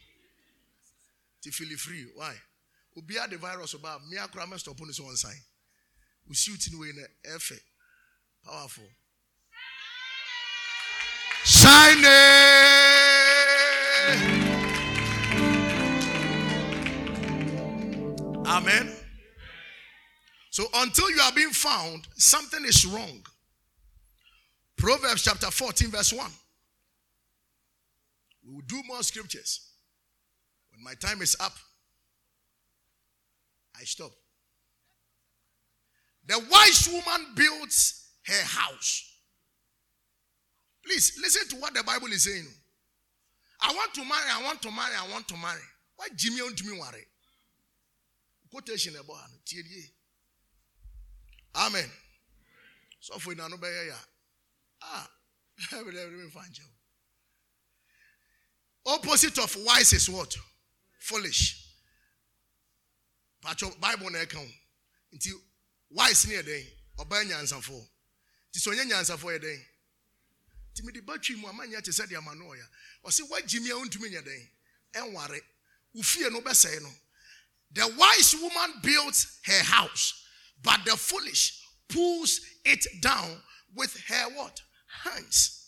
Ti 1.42 1.50
feel 1.50 1.76
free. 1.76 2.06
Why? 2.14 2.34
Obi 2.96 3.14
the 3.30 3.36
virus 3.38 3.74
ba 3.74 3.98
me 4.08 4.16
akora 4.16 4.48
me 4.48 4.58
stop 4.58 4.78
no 4.80 4.90
so 4.92 5.04
on 5.04 5.16
sign. 5.16 5.40
We 6.28 6.34
shoot 6.34 6.66
in 6.68 6.78
way 6.78 6.92
na 6.94 7.02
efe. 7.34 7.58
Powerful. 8.44 8.84
Shine. 11.44 12.04
Amen. 18.46 18.92
So 20.50 20.66
until 20.74 21.10
you 21.10 21.20
are 21.22 21.32
being 21.32 21.50
found, 21.50 22.06
something 22.16 22.64
is 22.64 22.84
wrong. 22.86 23.24
Proverbs 24.76 25.24
chapter 25.24 25.50
14, 25.50 25.90
verse 25.90 26.12
1. 26.12 26.30
We 28.44 28.54
will 28.54 28.62
do 28.66 28.82
more 28.86 29.02
scriptures. 29.02 29.70
When 30.70 30.82
my 30.82 30.94
time 30.94 31.22
is 31.22 31.36
up, 31.40 31.52
I 33.78 33.84
stop. 33.84 34.10
The 36.26 36.38
wise 36.50 36.88
woman 36.90 37.26
builds 37.34 38.10
her 38.26 38.44
house. 38.44 39.08
Please 40.84 41.18
listen 41.22 41.48
to 41.48 41.56
what 41.56 41.74
the 41.74 41.82
Bible 41.82 42.08
is 42.08 42.24
saying. 42.24 42.46
I 43.60 43.72
want 43.74 43.94
to 43.94 44.00
marry, 44.00 44.30
I 44.32 44.42
want 44.44 44.60
to 44.62 44.70
marry, 44.70 44.94
I 44.98 45.12
want 45.12 45.28
to 45.28 45.36
marry. 45.36 45.60
Why 45.96 46.08
Jimmy 46.16 46.40
on 46.40 46.54
to 46.54 46.64
me 46.64 46.78
worry? 46.78 47.06
Quotation 48.50 48.94
about 48.94 49.16
Amen. 51.54 51.88
So 53.00 53.18
for 53.18 53.34
now, 53.34 53.48
no 53.48 53.56
ya. 53.56 53.94
Ah, 54.82 55.08
Opposite 58.84 59.38
of 59.38 59.56
wise 59.64 59.92
is 59.92 60.08
what? 60.08 60.36
Foolish. 60.98 61.58
But 63.42 63.60
your 63.60 63.70
Bible 63.80 64.10
na 64.10 64.18
ɛka 64.18 64.34
ho. 64.34 64.46
Nti 65.14 65.30
wise 65.90 66.26
ne 66.26 66.34
yɛ 66.34 66.42
dɛn? 66.42 66.66
Ɔbaa 66.98 67.24
nyansafo. 67.24 67.88
Nti 68.52 68.58
sɛ 68.58 68.74
ɔnyɛ 68.74 68.90
nyansafo 68.90 69.24
yɛ 69.30 69.38
dɛn? 69.42 69.64
Nti 70.74 70.84
mede 70.84 71.06
batwi 71.06 71.36
mu 71.36 71.48
ama 71.48 71.64
nyɛ 71.64 71.82
te 71.82 71.90
sɛ 71.90 72.06
deɛ 72.06 72.18
ama 72.18 72.34
no 72.34 72.46
ɔya. 72.46 72.66
Ɔse 73.04 73.28
wagyi 73.28 73.60
mi 73.62 73.70
a 73.70 73.74
wontumi 73.74 74.10
nyɛ 74.10 74.22
dɛn? 74.22 74.50
Ɛnware. 74.94 75.40
Ufie 75.96 76.30
no 76.30 76.40
no. 76.40 76.94
The 77.74 77.94
wise 77.96 78.34
woman 78.36 78.80
built 78.82 79.26
her 79.44 79.62
house, 79.62 80.24
but 80.62 80.84
the 80.84 80.96
foolish 80.96 81.62
pulls 81.88 82.40
it 82.64 82.84
down 83.00 83.40
with 83.74 83.96
her 84.08 84.30
what? 84.34 84.60
Hands. 85.04 85.61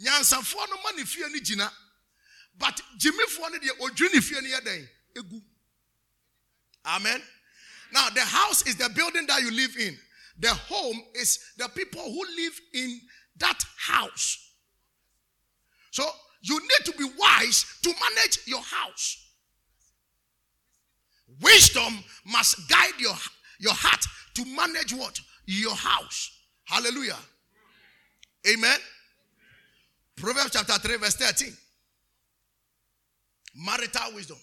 Nyansafoɔ 0.00 0.68
no 0.70 0.76
ma 0.82 0.90
ne 0.96 1.04
fie 1.04 1.20
no 1.20 1.38
gyina, 1.38 1.70
but 2.58 2.80
gyimifoɔ 2.98 3.52
no 3.52 3.58
deɛ 3.58 3.78
odwiri 3.80 4.14
ne 4.14 4.20
fie 4.20 4.40
no 4.40 4.48
yɛ 4.48 4.60
dɛn? 4.60 4.88
Egu. 5.16 5.42
Amen. 6.86 7.22
Now 7.92 8.10
the 8.10 8.20
house 8.20 8.66
is 8.66 8.76
the 8.76 8.88
building 8.90 9.26
that 9.26 9.40
you 9.42 9.50
live 9.50 9.76
in. 9.76 9.98
The 10.38 10.52
home 10.52 11.00
is 11.14 11.38
the 11.56 11.68
people 11.68 12.02
who 12.02 12.24
live 12.36 12.60
in 12.74 13.00
that 13.38 13.62
house. 13.76 14.52
So 15.90 16.04
you 16.42 16.58
need 16.58 16.84
to 16.86 16.92
be 16.98 17.04
wise 17.16 17.64
to 17.82 17.88
manage 17.88 18.40
your 18.46 18.60
house. 18.62 19.24
Wisdom 21.40 22.02
must 22.26 22.68
guide 22.68 22.98
your, 22.98 23.14
your 23.60 23.74
heart 23.74 24.04
to 24.34 24.44
manage 24.44 24.92
what? 24.92 25.18
Your 25.46 25.74
house. 25.74 26.30
Hallelujah. 26.64 27.16
Amen. 28.46 28.78
Proverbs 30.16 30.50
chapter 30.52 30.74
3, 30.74 30.96
verse 30.96 31.14
13. 31.14 31.52
Marital 33.56 34.14
wisdom. 34.14 34.38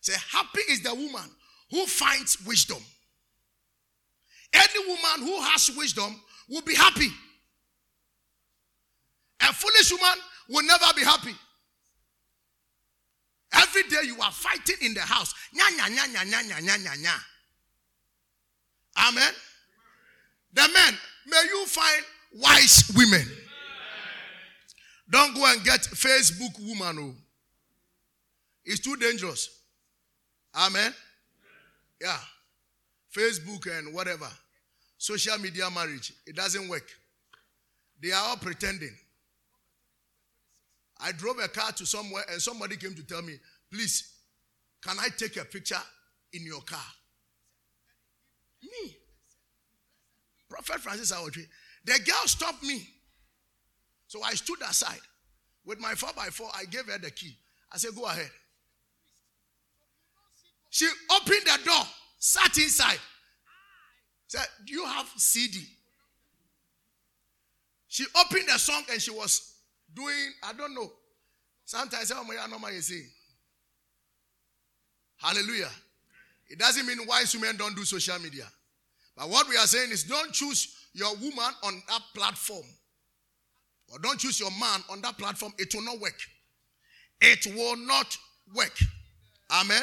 Say, 0.00 0.14
happy 0.30 0.60
is 0.70 0.82
the 0.82 0.94
woman 0.94 1.30
who 1.70 1.86
finds 1.86 2.38
wisdom. 2.46 2.82
Any 4.52 4.86
woman 4.86 5.26
who 5.26 5.40
has 5.42 5.70
wisdom 5.76 6.20
will 6.48 6.62
be 6.62 6.74
happy. 6.74 7.08
A 9.40 9.52
foolish 9.52 9.90
woman 9.92 10.18
will 10.48 10.64
never 10.64 10.86
be 10.94 11.02
happy. 11.02 11.34
Every 13.52 13.82
day 13.84 14.06
you 14.06 14.20
are 14.20 14.32
fighting 14.32 14.76
in 14.82 14.94
the 14.94 15.00
house. 15.00 15.34
Nya, 15.54 15.66
nya, 15.76 15.86
nya, 15.94 16.04
nya, 16.12 16.24
nya, 16.24 16.42
nya, 16.42 16.60
nya, 16.60 16.76
nya, 16.76 17.02
nya. 17.02 17.14
Amen. 19.08 19.32
The 20.52 20.68
men, 20.72 20.98
may 21.26 21.42
you 21.50 21.66
find 21.66 22.04
wise 22.32 22.92
women. 22.94 23.26
Don't 25.08 25.34
go 25.34 25.44
and 25.46 25.62
get 25.64 25.80
Facebook 25.80 26.58
woman. 26.66 26.98
Oh. 26.98 27.14
It's 28.64 28.80
too 28.80 28.96
dangerous. 28.96 29.60
Amen. 30.54 30.94
Yeah. 32.00 32.16
Facebook 33.14 33.66
and 33.78 33.94
whatever. 33.94 34.28
Social 34.96 35.38
media 35.38 35.68
marriage. 35.70 36.12
It 36.26 36.36
doesn't 36.36 36.68
work. 36.68 36.88
They 38.00 38.12
are 38.12 38.28
all 38.28 38.36
pretending. 38.36 38.96
I 41.00 41.12
drove 41.12 41.38
a 41.38 41.48
car 41.48 41.72
to 41.72 41.86
somewhere 41.86 42.24
and 42.30 42.40
somebody 42.40 42.76
came 42.76 42.94
to 42.94 43.02
tell 43.02 43.22
me, 43.22 43.34
please, 43.70 44.12
can 44.82 44.96
I 44.98 45.08
take 45.16 45.36
a 45.36 45.44
picture 45.44 45.80
in 46.32 46.44
your 46.46 46.60
car? 46.62 46.78
Me. 48.62 48.96
Prophet 50.48 50.80
Francis 50.80 51.12
Awotri. 51.12 51.46
The 51.84 51.98
girl 52.04 52.26
stopped 52.26 52.62
me. 52.62 52.86
So 54.14 54.22
I 54.22 54.34
stood 54.34 54.62
aside. 54.62 55.00
With 55.66 55.80
my 55.80 55.94
4x4, 55.94 56.46
I 56.54 56.66
gave 56.66 56.86
her 56.86 56.98
the 56.98 57.10
key. 57.10 57.36
I 57.72 57.78
said, 57.78 57.96
go 57.96 58.04
ahead. 58.04 58.30
She 60.70 60.86
opened 61.10 61.42
the 61.44 61.58
door, 61.64 61.82
sat 62.20 62.56
inside. 62.56 63.00
Said, 64.28 64.46
Do 64.64 64.72
you 64.72 64.84
have 64.84 65.08
CD? 65.16 65.66
She 67.88 68.04
opened 68.20 68.46
the 68.46 68.56
song 68.56 68.84
and 68.88 69.02
she 69.02 69.10
was 69.10 69.56
doing, 69.92 70.14
I 70.44 70.52
don't 70.52 70.76
know. 70.76 70.92
Sometimes 71.64 72.12
I 72.12 72.14
oh, 72.16 72.46
know 72.48 72.58
my 72.60 72.70
say. 72.74 73.02
Hallelujah. 75.16 75.70
It 76.48 76.60
doesn't 76.60 76.86
mean 76.86 76.98
wise 77.08 77.34
women 77.34 77.56
don't 77.56 77.74
do 77.74 77.84
social 77.84 78.20
media. 78.20 78.46
But 79.16 79.28
what 79.28 79.48
we 79.48 79.56
are 79.56 79.66
saying 79.66 79.90
is 79.90 80.04
don't 80.04 80.32
choose 80.32 80.72
your 80.92 81.16
woman 81.16 81.50
on 81.64 81.82
that 81.88 82.02
platform. 82.14 82.66
Or 83.92 83.98
don't 83.98 84.18
choose 84.18 84.40
your 84.40 84.50
man 84.50 84.80
on 84.90 85.00
that 85.02 85.18
platform. 85.18 85.52
It 85.58 85.74
will 85.74 85.84
not 85.84 86.00
work. 86.00 86.18
It 87.20 87.46
will 87.54 87.76
not 87.76 88.16
work. 88.54 88.76
Amen. 89.50 89.82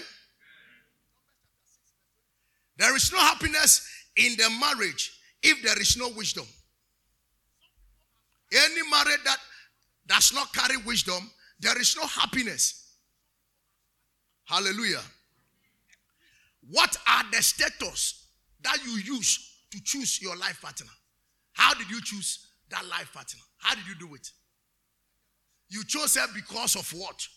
There 2.77 2.95
is 2.95 3.11
no 3.11 3.19
happiness 3.19 3.87
in 4.15 4.35
the 4.37 4.49
marriage 4.59 5.11
if 5.43 5.61
there 5.63 5.79
is 5.79 5.97
no 5.97 6.09
wisdom. 6.09 6.45
Any 8.51 8.89
marriage 8.89 9.23
that 9.23 9.37
does 10.07 10.33
not 10.33 10.53
carry 10.53 10.77
wisdom, 10.77 11.29
there 11.59 11.79
is 11.79 11.95
no 11.95 12.05
happiness. 12.05 12.95
Hallelujah. 14.45 15.01
What 16.69 16.97
are 17.07 17.23
the 17.31 17.41
status 17.41 18.27
that 18.63 18.77
you 18.85 19.15
use 19.15 19.59
to 19.71 19.81
choose 19.83 20.21
your 20.21 20.35
life 20.35 20.61
partner? 20.61 20.87
How 21.53 21.73
did 21.73 21.89
you 21.89 22.01
choose 22.01 22.47
that 22.71 22.85
life 22.87 23.11
partner? 23.13 23.39
How 23.59 23.75
did 23.75 23.85
you 23.87 23.95
do 23.95 24.13
it? 24.15 24.27
You 25.69 25.83
chose 25.85 26.15
her 26.15 26.27
because 26.33 26.75
of 26.75 26.89
what? 26.91 27.27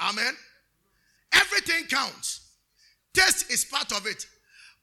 Amen. 0.00 0.34
Everything 1.32 1.86
counts. 1.86 2.52
Taste 3.14 3.50
is 3.50 3.64
part 3.64 3.90
of 3.92 4.06
it. 4.06 4.26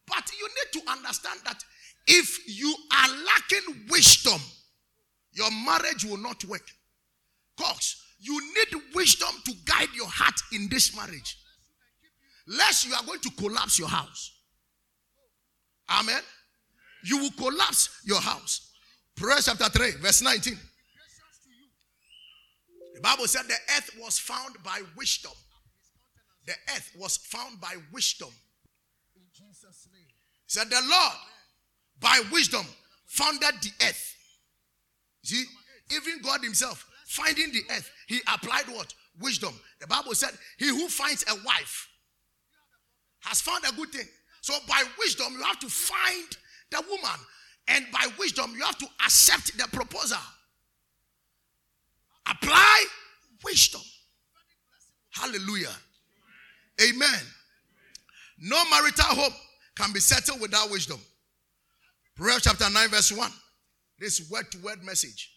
But 0.08 0.30
you 0.40 0.48
need 0.48 0.82
to 0.82 0.92
understand 0.92 1.40
that 1.46 1.64
if 2.08 2.48
you 2.48 2.76
are 2.92 3.10
lacking 3.10 3.88
wisdom, 3.90 4.40
your 5.34 5.50
marriage 5.66 6.06
will 6.06 6.18
not 6.18 6.44
work. 6.46 6.68
Because 7.56 8.04
you 8.20 8.40
need 8.40 8.82
wisdom 8.94 9.30
to 9.46 9.54
guide 9.66 9.90
your 9.96 10.08
heart 10.08 10.36
in 10.54 10.68
this 10.70 10.96
marriage. 10.96 11.38
Lest 12.48 12.88
you 12.88 12.94
are 12.94 13.04
going 13.06 13.20
to 13.22 13.32
collapse 13.32 13.80
your 13.80 13.88
house. 13.88 14.32
Amen. 15.90 16.22
You 17.04 17.20
will 17.20 17.32
collapse 17.32 18.02
your 18.06 18.22
house. 18.22 18.65
Proverbs 19.16 19.46
chapter 19.46 19.70
3, 19.70 19.92
verse 20.02 20.22
19. 20.22 20.58
The 22.96 23.02
Bible 23.02 23.28
said 23.28 23.44
the 23.48 23.54
earth 23.78 23.92
was 24.00 24.20
found 24.20 24.56
by 24.64 24.82
wisdom. 24.98 25.32
The 26.46 26.54
earth 26.76 26.92
was 26.98 27.18
found 27.18 27.60
by 27.60 27.76
wisdom. 27.92 28.30
In 29.16 29.24
Jesus' 29.34 29.88
name. 29.92 30.06
Said 30.48 30.70
the 30.70 30.82
Lord, 30.90 31.14
by 32.00 32.22
wisdom, 32.32 32.66
founded 33.06 33.56
the 33.62 33.72
earth. 33.86 34.16
See, 35.24 35.46
even 35.92 36.22
God 36.22 36.44
Himself, 36.44 36.86
finding 37.08 37.52
the 37.52 37.64
earth, 37.72 37.90
He 38.08 38.20
applied 38.34 38.68
what? 38.68 38.94
Wisdom. 39.20 39.54
The 39.80 39.88
Bible 39.88 40.14
said, 40.14 40.32
He 40.58 40.68
who 40.68 40.88
finds 40.88 41.24
a 41.28 41.36
wife 41.46 41.88
has 43.22 43.42
found 43.42 43.64
a 43.68 43.76
good 43.76 43.90
thing. 43.90 44.08
So 44.42 44.54
by 44.68 44.84
wisdom, 45.00 45.34
you 45.34 45.44
have 45.44 45.60
to 45.60 45.70
find 45.70 46.38
the 46.70 46.84
woman. 46.88 47.20
And 47.68 47.86
by 47.92 48.08
wisdom, 48.20 48.54
you 48.56 48.64
have 48.64 48.78
to 48.78 48.88
accept 49.04 49.58
the 49.58 49.68
proposal. 49.72 50.18
Apply 52.30 52.86
wisdom. 53.44 53.82
Hallelujah. 55.12 55.76
Amen. 56.82 57.20
No 58.40 58.62
marital 58.70 59.06
hope 59.06 59.34
can 59.78 59.94
be 59.94 60.00
settled 60.00 60.42
without 60.42 60.70
wisdom. 60.70 61.00
Proverbs 62.16 62.44
chapter 62.44 62.70
9, 62.70 62.90
verse 62.90 63.12
1. 63.12 63.32
This 64.00 64.30
word 64.30 64.52
to 64.52 64.58
word 64.60 64.84
message. 64.84 65.32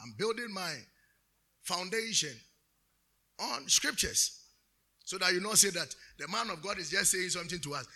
I'm 0.00 0.14
building 0.18 0.52
my 0.52 0.74
foundation 1.62 2.32
on 3.40 3.68
scriptures 3.68 4.40
so 5.04 5.18
that 5.18 5.32
you 5.32 5.40
don't 5.40 5.56
say 5.56 5.70
that 5.70 5.94
the 6.18 6.28
man 6.28 6.50
of 6.50 6.62
God 6.62 6.78
is 6.78 6.90
just 6.90 7.10
saying 7.10 7.30
something 7.30 7.60
to 7.60 7.74
us. 7.74 7.86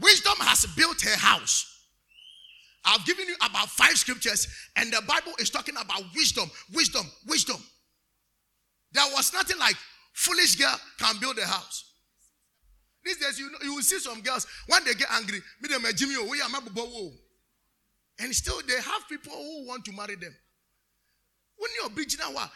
Wisdom 0.00 0.34
has 0.40 0.66
built 0.76 1.00
her 1.02 1.16
house. 1.16 1.81
I've 2.84 3.04
given 3.04 3.26
you 3.28 3.34
about 3.36 3.68
five 3.68 3.96
scriptures, 3.96 4.48
and 4.76 4.92
the 4.92 5.00
Bible 5.06 5.32
is 5.38 5.50
talking 5.50 5.76
about 5.76 6.02
wisdom, 6.14 6.50
wisdom, 6.74 7.06
wisdom. 7.26 7.56
There 8.92 9.04
was 9.14 9.32
nothing 9.32 9.58
like 9.58 9.76
foolish 10.12 10.56
girl 10.56 10.74
can 10.98 11.18
build 11.20 11.38
a 11.38 11.46
house. 11.46 11.84
These 13.04 13.18
days, 13.18 13.38
you 13.38 13.50
know, 13.50 13.58
you 13.62 13.74
will 13.74 13.82
see 13.82 13.98
some 13.98 14.20
girls 14.20 14.46
when 14.68 14.84
they 14.84 14.94
get 14.94 15.08
angry, 15.12 15.40
me 15.60 15.68
them 15.68 15.82
Jimmy, 15.96 16.14
oh, 16.18 16.28
we 16.28 16.40
are 16.40 16.48
oh. 16.78 17.12
and 18.20 18.34
still 18.34 18.60
they 18.66 18.74
have 18.74 19.08
people 19.08 19.32
who 19.32 19.66
want 19.66 19.84
to 19.84 19.92
marry 19.92 20.14
them. 20.16 20.34
When 21.56 21.70
you're 21.80 22.04
gyina 22.04 22.24
hɔ 22.34 22.50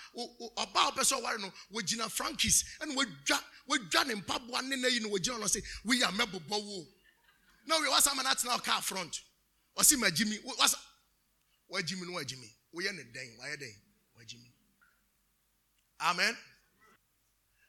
a 0.56 0.66
ɔbaa 0.66 0.92
ɔpɛ 0.92 1.00
sɛ 1.02 1.20
ɔware 1.22 1.40
no 1.40 1.52
wɔgyina 1.72 2.10
frankis 2.10 2.64
ɛna 2.80 2.96
wɔdwa 2.96 3.40
wɔdwa 3.70 4.06
ne 4.06 4.14
mpaboa 4.14 4.62
ne 4.68 4.76
na 4.76 4.88
yi 4.88 5.00
no 5.00 5.08
wɔgyina 5.10 5.38
no 5.38 5.46
sɛ 5.46 5.62
woyɛ 5.84 6.02
amɛbobɔ 6.10 6.50
oh. 6.50 6.58
wo 6.58 6.86
na 7.66 7.76
wɔyɛ 7.78 7.90
wasa 7.90 8.10
ama 8.10 8.22
no 8.24 8.30
atena 8.30 8.62
car 8.64 8.82
front 8.82 9.20
ɔsi 9.76 9.98
ma 9.98 10.08
gyimi 10.08 10.42
wasa 10.44 10.78
wagyimi 11.70 12.06
no 12.06 12.12
wagyimi 12.12 12.50
woyɛ 12.74 12.94
ne 12.94 13.02
dɛn? 13.02 13.38
Wayɛ 13.38 13.56
dɛn? 13.56 13.74
Wagyimi 14.18 14.52
amen. 16.00 16.36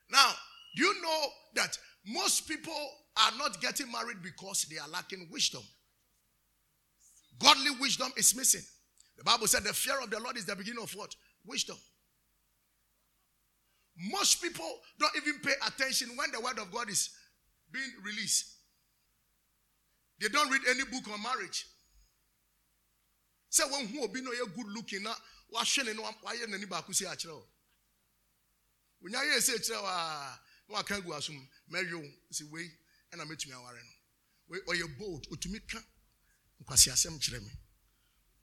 Now 0.10 0.36
do 0.76 0.84
you 0.84 1.02
know 1.02 1.28
that 1.56 1.78
most 2.06 2.48
people 2.48 2.92
are 3.18 3.32
not 3.38 3.60
getting 3.62 3.92
married 3.92 4.22
because 4.22 4.64
they 4.66 4.78
are 4.78 4.88
lacking 4.88 5.28
wisdom? 5.32 5.64
Godly 7.40 7.72
wisdom 7.80 8.12
is 8.16 8.36
missing. 8.36 8.64
The 9.18 9.24
bible 9.24 9.48
said 9.48 9.64
the 9.64 9.74
fear 9.74 10.00
of 10.02 10.10
the 10.10 10.20
lord 10.20 10.38
is 10.38 10.46
the 10.46 10.56
beginning 10.56 10.84
of 10.84 10.92
what? 10.94 11.14
Wisdom. 11.46 11.78
Most 13.98 14.42
people 14.42 14.80
don't 15.00 15.16
even 15.18 15.40
pay 15.42 15.54
attention 15.66 16.10
when 16.16 16.32
the 16.32 16.40
word 16.40 16.60
of 16.60 16.72
god 16.72 16.90
is 16.90 17.10
being 17.72 17.92
released. 18.06 18.54
They 20.20 20.30
don't 20.30 20.50
read 20.50 20.62
any 20.70 20.84
book 20.86 21.12
on 21.12 21.22
marriage 21.22 21.66
sɛ 23.50 23.64
wɔnhu 23.72 24.04
obi 24.04 24.22
na 24.22 24.30
ɔyɛ 24.32 24.56
good 24.56 24.68
looking 24.68 25.04
na 25.04 25.16
wahwɛ 25.52 25.86
ne 25.86 25.94
na 25.94 26.02
wayɛ 26.24 26.48
n'ani 26.48 26.66
baako 26.66 26.94
si 26.94 27.06
akyerɛ 27.06 27.34
o. 27.34 27.48
Wonya 29.02 29.20
yɛ 29.24 29.38
ese 29.38 29.58
kyerɛ 29.60 29.82
wa 29.84 30.40
na 30.68 30.74
waka 30.76 31.02
gu 31.02 31.12
asom 31.14 31.38
mɛhwɛ 31.70 32.14
si 32.32 32.44
wei 32.46 32.70
ɛna 33.12 33.24
mɛtumi 33.26 33.54
aware 33.54 33.84
no. 33.84 33.94
Ɔyɛ 34.68 34.98
bold 34.98 35.28
otumi 35.32 35.60
ka 35.68 35.80
nkwasi 36.62 36.92
asɛm 36.92 37.20
kyerɛ 37.20 37.40
me. 37.44 37.52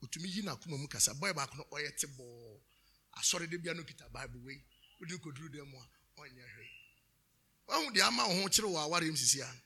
Otumi 0.02 0.28
yi 0.28 0.42
n'akoma 0.42 0.78
mu 0.78 0.88
kasa 0.88 1.12
bɔyɛ 1.14 1.34
baako 1.34 1.54
no 1.56 1.64
ɔyɛ 1.72 1.96
te 1.96 2.06
bɔɔ 2.06 2.60
asɔre 3.18 3.48
de 3.50 3.56
bia 3.58 3.74
no 3.74 3.82
kita 3.84 4.08
baibu 4.08 4.38
wei 4.44 4.64
wodi 5.00 5.18
koduru 5.18 5.48
dɛm 5.50 5.74
a 5.74 6.20
ɔnyɛ 6.20 6.44
hwee 6.54 6.72
wɔn 7.68 7.92
deɛ 7.94 8.02
ama 8.06 8.22
wɔn 8.24 8.42
ho 8.42 8.48
kyerɛ 8.48 8.68
wɔ 8.72 8.84
aware 8.84 9.04
mu 9.10 9.16
sisi 9.16 9.42
ano 9.42 9.60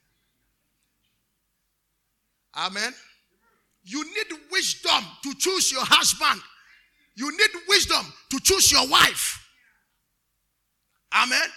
amen. 2.54 2.94
You 3.88 4.04
need 4.04 4.38
wisdom 4.52 5.02
to 5.22 5.34
choose 5.38 5.72
your 5.72 5.82
husband. 5.82 6.42
You 7.14 7.30
need 7.30 7.62
wisdom 7.68 8.04
to 8.30 8.40
choose 8.40 8.70
your 8.70 8.86
wife. 8.86 9.48
Amen. 11.14 11.48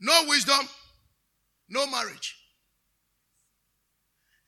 No 0.00 0.22
wisdom, 0.26 0.66
no 1.68 1.86
marriage. 1.86 2.34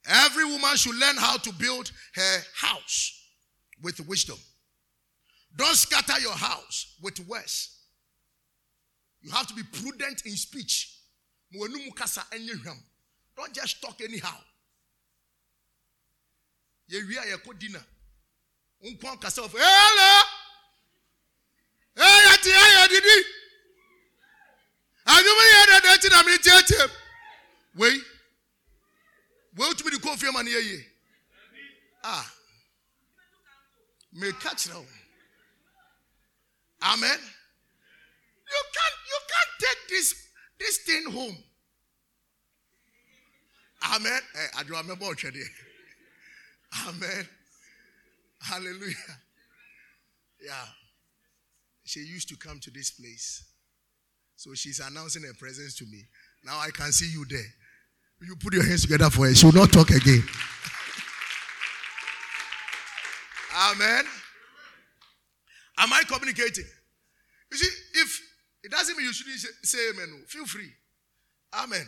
Every 0.08 0.46
woman 0.46 0.74
should 0.76 0.96
learn 0.96 1.16
how 1.18 1.36
to 1.36 1.52
build 1.52 1.92
her 2.14 2.38
house 2.54 3.12
with 3.82 4.00
wisdom. 4.08 4.38
Don't 5.54 5.76
scatter 5.76 6.18
your 6.18 6.32
house 6.32 6.96
with 7.02 7.20
words. 7.28 7.76
You 9.20 9.30
have 9.32 9.46
to 9.48 9.54
be 9.54 9.64
prudent 9.64 10.22
in 10.24 10.32
speech. 10.32 10.94
Don't 11.52 13.52
just 13.52 13.82
talk 13.82 14.00
anyhow. 14.02 14.36
Yɛwie 16.88 17.18
a 17.18 17.26
yɛkɔ 17.32 17.58
dina 17.58 17.80
nkɔn 18.82 19.20
kasa 19.20 19.42
wɔ 19.42 19.48
fɔ 19.52 19.58
ɛɛlɛ 19.58 20.08
ɛyɛ 21.96 22.42
ti 22.42 22.50
ɛyɛ 22.50 22.88
didi 22.88 23.16
adum 25.06 25.38
yɛ 25.52 25.66
dada 25.70 25.98
ti 26.02 26.08
na 26.08 26.22
mi 26.22 26.32
tiɛtiɛ 26.38 26.90
wei 27.74 28.02
wei 29.56 29.74
tumi 29.74 29.90
di 29.90 29.98
kó 29.98 30.16
fie 30.16 30.30
ma 30.32 30.42
ni 30.42 30.50
yɛ 30.50 30.60
yie 30.62 30.80
a 32.04 32.08
ah. 32.08 32.34
mɛka 34.14 34.50
kyerɛ 34.54 34.74
wo 34.76 34.86
Amen. 36.82 37.18
You 38.50 38.62
can't 38.74 38.96
you 39.08 39.18
can't 39.28 39.52
take 39.60 39.88
this 39.88 40.14
this 40.58 40.78
thing 40.78 41.10
home. 41.12 41.36
Amen. 43.94 44.20
Eh, 44.34 44.46
I 44.58 44.62
do 44.64 44.74
remember 44.76 45.04
already. 45.04 45.42
Amen. 46.86 47.28
Hallelujah. 48.40 48.94
Yeah. 50.40 50.64
She 51.84 52.00
used 52.00 52.28
to 52.28 52.36
come 52.36 52.60
to 52.60 52.70
this 52.70 52.90
place. 52.90 53.44
So 54.36 54.54
she's 54.54 54.78
announcing 54.78 55.22
her 55.22 55.34
presence 55.34 55.76
to 55.78 55.84
me. 55.86 56.04
Now 56.44 56.58
I 56.58 56.70
can 56.70 56.92
see 56.92 57.10
you 57.10 57.24
there. 57.28 57.40
You 58.20 58.36
put 58.36 58.54
your 58.54 58.64
hands 58.64 58.82
together 58.82 59.10
for 59.10 59.26
her. 59.26 59.34
She 59.34 59.46
will 59.46 59.52
not 59.52 59.72
talk 59.72 59.90
again. 59.90 60.22
Amen. 63.56 64.04
Am 65.78 65.92
I 65.92 66.02
communicating? 66.06 66.66
You 67.50 67.56
see, 67.56 68.00
if 68.00 68.20
it 68.64 68.70
doesn't 68.70 68.96
mean 68.96 69.06
you 69.06 69.12
shouldn't 69.12 69.38
say 69.62 69.78
amen, 69.90 70.08
oh. 70.12 70.24
feel 70.26 70.46
free. 70.46 70.70
Amen. 71.54 71.86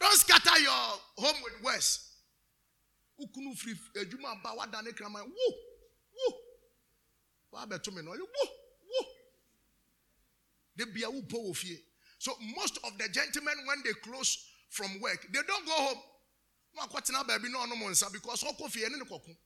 Don't 0.00 0.12
scatter 0.14 0.58
your 0.60 0.70
home 0.70 1.36
with 1.42 1.64
words. 1.64 2.07
Ukunu 3.18 3.56
free 3.56 3.74
ejuma 3.94 4.42
ba 4.42 4.54
wadane 4.54 4.92
krama. 4.92 5.22
Woo! 5.24 5.54
Woo! 6.14 6.34
Wa 7.52 7.66
beto 7.66 7.92
me 7.92 8.02
no. 8.02 8.10
Woo! 8.10 8.18
Woo! 8.18 9.06
They 10.76 10.84
be 10.84 11.02
a 11.02 11.10
woo 11.10 11.22
So 12.18 12.32
most 12.56 12.78
of 12.84 12.96
the 12.98 13.08
gentlemen 13.08 13.54
when 13.66 13.82
they 13.84 13.92
close 14.02 14.46
from 14.70 15.00
work, 15.00 15.26
they 15.32 15.40
don't 15.46 15.66
go 15.66 15.72
home. 15.72 15.98
No 16.76 16.82
akwatena 16.82 17.26
baby 17.26 17.48
no 17.50 17.64
no 17.64 17.74
monsa 17.76 18.12
because 18.12 18.44
okọ 18.44 18.70
fie 18.70 18.88
ne 18.88 18.98
kokko. 19.04 19.36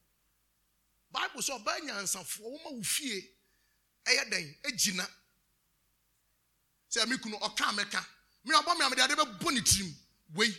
Bible 1.13 1.43
so 1.43 1.59
ba 1.65 1.73
nyansafo 1.81 2.41
wo 2.43 2.59
ma 2.65 2.71
wo 2.71 2.83
fie 2.83 3.23
ɛyɛ 4.07 4.31
dɛn 4.31 4.55
egyina. 4.65 5.09
Sɛ 6.91 7.09
me 7.09 7.17
kunu 7.19 7.37
ɔka. 7.39 7.75
Me 8.45 8.55
abɔ 8.55 8.79
me 8.79 8.85
amede 8.85 9.01
ade 9.01 9.15
bɛbɔ 9.17 9.53
ne 9.55 9.61
tirim. 9.61 9.95
Wei. 10.35 10.55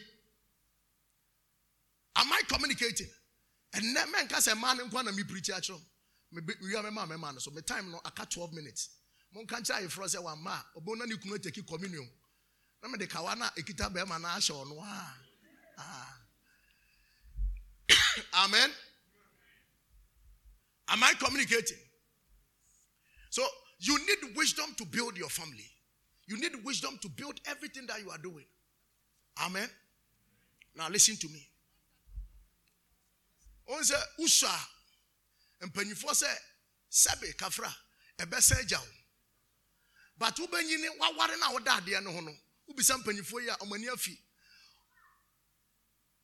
Am 2.15 2.31
I 2.31 2.41
communicating? 2.47 3.07
And 3.73 3.95
then 3.95 4.11
man 4.11 4.27
sɛ 4.27 4.59
man 4.59 4.77
nkwa 4.77 5.05
na 5.05 5.11
me 5.11 5.23
preach 5.23 5.49
akyerɛ. 5.49 5.79
Me 6.31 6.41
wi 6.61 6.79
am 6.79 6.93
ma 6.93 7.05
me 7.05 7.17
man 7.17 7.39
so 7.39 7.51
me 7.51 7.61
time 7.61 7.91
no 7.91 7.99
aka 8.05 8.25
12 8.25 8.53
minutes. 8.53 8.89
Mon 9.33 9.45
kan 9.47 9.63
kyerɛ 9.63 9.81
ayefro 9.87 10.05
sɛ 10.05 10.21
wa 10.23 10.35
ma 10.35 10.59
obo 10.75 10.93
na 10.93 11.05
ne 11.05 11.15
kunu 11.15 11.41
take 11.41 11.65
communion. 11.65 12.07
Na 12.81 12.89
me 12.89 12.97
de 12.97 13.07
kawa 13.07 13.35
na 13.35 13.49
ekita 13.57 13.91
be 13.93 14.03
ma 14.05 14.17
na 14.17 14.29
ahyɛ 14.35 14.51
ɔno 14.65 14.79
ha. 14.83 15.17
Ah. 15.77 16.19
Amen. 18.45 18.69
Am 20.89 21.03
I 21.03 21.13
communicating? 21.13 21.77
So 23.31 23.43
you 23.79 23.97
need 23.97 24.35
wisdom 24.37 24.75
to 24.77 24.85
build 24.85 25.17
your 25.17 25.29
family. 25.29 25.65
You 26.27 26.37
need 26.39 26.63
wisdom 26.63 26.99
to 27.01 27.09
build 27.09 27.39
everything 27.45 27.87
that 27.87 28.01
you 28.01 28.11
are 28.11 28.17
doing. 28.17 28.45
Amen. 29.43 29.67
Now 30.75 30.89
listen 30.89 31.15
to 31.17 31.27
me. 31.29 31.47
On 33.67 33.81
sɛ 33.81 33.97
usa 34.19 34.51
mpanyinfoɔ 35.61 36.13
sɛ 36.13 36.37
sɛbe 36.91 37.35
kafra 37.37 37.73
ɛbɛsɛ 38.19 38.59
agya 38.59 38.79
wo. 38.79 38.87
But 40.17 40.35
wobɛnyini 40.37 40.97
waware 40.99 41.37
no 41.39 41.57
a 41.57 41.59
adeɛ 41.61 42.03
no 42.03 42.11
ho 42.11 42.19
no 42.21 42.35
wobisa 42.67 42.97
mpanyinfoɔ 43.01 43.41
yi 43.41 43.49
a 43.49 43.55
ɔmani 43.57 43.89
afi. 43.89 44.17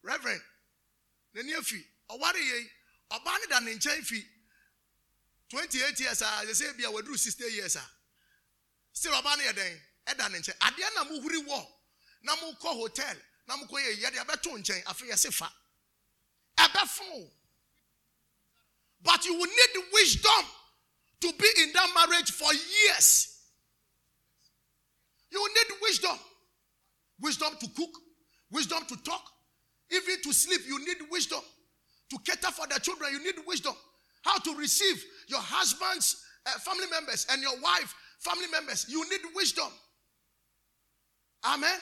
Reverend 0.02 0.42
n'ani 1.34 1.54
afi. 1.56 1.86
Ɔware 2.10 2.36
yei 2.38 2.72
ɔbaa 3.12 3.40
no 3.40 3.46
da 3.48 3.60
ne 3.60 3.76
nkyɛn 3.76 4.06
fi 4.06 4.28
28 5.50 6.00
years 6.00 6.22
a 6.22 6.26
yɛsɛ 6.46 6.78
bi 6.78 6.84
a 6.84 6.92
waduru 6.92 7.18
60 7.18 7.44
years 7.52 7.76
a. 7.76 7.92
Still 8.94 9.14
ɔbaa 9.14 9.38
no 9.38 9.44
yɛ 9.44 9.54
dɛn? 9.54 9.82
Ɛda 10.08 10.32
ne 10.32 10.40
nkyɛn. 10.40 10.58
Adeɛ 10.58 10.96
na 10.96 11.04
mohuri 11.06 11.46
wɔ 11.46 11.68
na 12.24 12.36
mokɔ 12.36 12.74
hotel 12.78 13.18
na 13.48 13.58
mokɔ 13.58 13.80
yɛ 13.82 14.02
yɛde 14.04 14.26
abɛto 14.26 14.58
nkyɛn 14.58 14.84
afei 14.86 15.10
yɛse 15.10 15.34
fa. 15.34 15.52
But 19.04 19.26
you 19.26 19.34
will 19.34 19.46
need 19.46 19.84
wisdom 19.94 20.46
to 21.22 21.34
be 21.38 21.48
in 21.64 21.72
that 21.74 21.90
marriage 21.96 22.32
for 22.32 22.52
years. 22.54 23.38
You 25.32 25.40
will 25.40 25.48
need 25.50 25.82
wisdom. 25.82 26.18
Wisdom 27.22 27.50
to 27.60 27.68
cook. 27.76 27.92
Wisdom 28.52 28.80
to 28.88 28.96
talk. 29.04 29.24
Even 29.92 30.22
to 30.24 30.34
sleep 30.34 30.62
you 30.68 30.80
need 30.80 30.98
wisdom. 31.12 31.42
To 32.12 32.18
cater 32.26 32.52
for 32.52 32.68
the 32.68 32.80
children 32.80 33.12
you 33.12 33.24
need 33.24 33.36
wisdom. 33.48 33.74
How 34.24 34.38
to 34.40 34.56
receive 34.56 35.04
your 35.28 35.40
husband's 35.42 36.24
uh, 36.46 36.52
family 36.60 36.88
members 36.92 37.26
and 37.32 37.42
your 37.42 37.60
wife 37.62 37.94
family 38.20 38.48
members. 38.52 38.86
You 38.90 39.04
need 39.10 39.22
wisdom. 39.36 39.70
Amen. 41.46 41.80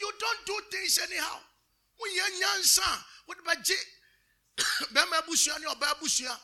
You 0.00 0.10
don't 0.18 0.46
do 0.46 0.76
things 0.76 0.98
anyhow 1.02 1.38
wode 3.26 3.40
bɛgye 3.46 3.76
bɛrima 4.92 5.18
abusua 5.22 5.58
ne 5.60 5.66
ɔbaa 5.66 5.92
abusua 5.96 6.40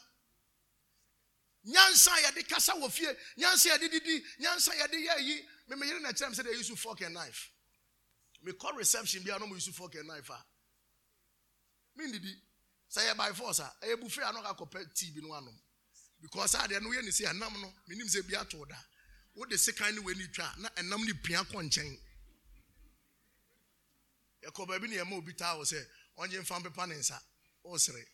nyansa 1.65 2.11
a 2.13 2.21
yɛde 2.23 2.49
kasa 2.49 2.73
wɔ 2.75 2.91
fie 2.91 3.09
nyansa 3.37 3.73
a 3.75 3.79
yɛde 3.79 3.91
didi 3.91 4.25
nyansa 4.41 4.71
a 4.73 4.77
yɛde 4.87 4.95
yɛ 5.07 5.11
ayi 5.17 5.49
memeyere 5.69 6.01
na 6.01 6.13
kyerɛ 6.13 6.29
m 6.29 6.35
sɛ 6.35 6.45
de 6.45 6.51
use 6.57 6.71
fork 6.81 7.01
and 7.03 7.15
knife. 7.15 7.51
Mekɔ 8.45 8.77
reception 8.77 9.23
bia 9.23 9.39
no 9.39 9.47
mo 9.47 9.55
use 9.55 9.69
fork 9.69 9.95
and 9.97 10.09
knife 10.09 10.31
a 10.31 10.45
mendidi 11.99 12.35
sɛ 12.91 13.07
yɛ 13.11 13.17
by 13.17 13.33
force 13.33 13.59
a 13.61 13.73
ɛyɛ 13.83 14.01
buffet 14.01 14.23
a 14.29 14.33
na 14.33 14.43
ɔkakɔpɛ 14.55 14.95
tea 14.95 15.11
bi 15.11 15.21
no 15.21 15.29
anom. 15.35 15.59
Because 16.21 16.55
adeɛ 16.55 16.81
no 16.83 16.89
woyɛ 16.91 17.03
ne 17.05 17.11
sɛ 17.11 17.27
ɛnam 17.33 17.61
no. 17.61 17.73
Menim 17.89 18.07
sɛ 18.09 18.27
bi 18.29 18.37
ato 18.39 18.65
da 18.65 18.77
wode 19.35 19.51
sekan 19.59 19.95
ne 19.95 20.01
w'ani 20.01 20.33
twa. 20.33 20.53
Na 20.59 20.69
ɛnam 20.71 21.05
ne 21.05 21.13
pia 21.13 21.45
kɔ 21.45 21.63
nkyɛn 21.69 21.99
yɛkɔ 24.45 24.67
baabi 24.67 24.89
ne 24.89 24.97
yɛma 24.97 25.13
obi 25.19 25.35
taa 25.35 25.57
wɔ 25.57 25.65
sɛ 25.65 25.87
ɔnye 26.19 26.41
mfa 26.41 26.61
mpepa 26.61 26.87
ne 26.89 26.95
nsa 26.97 27.21
ɔsere 27.65 28.05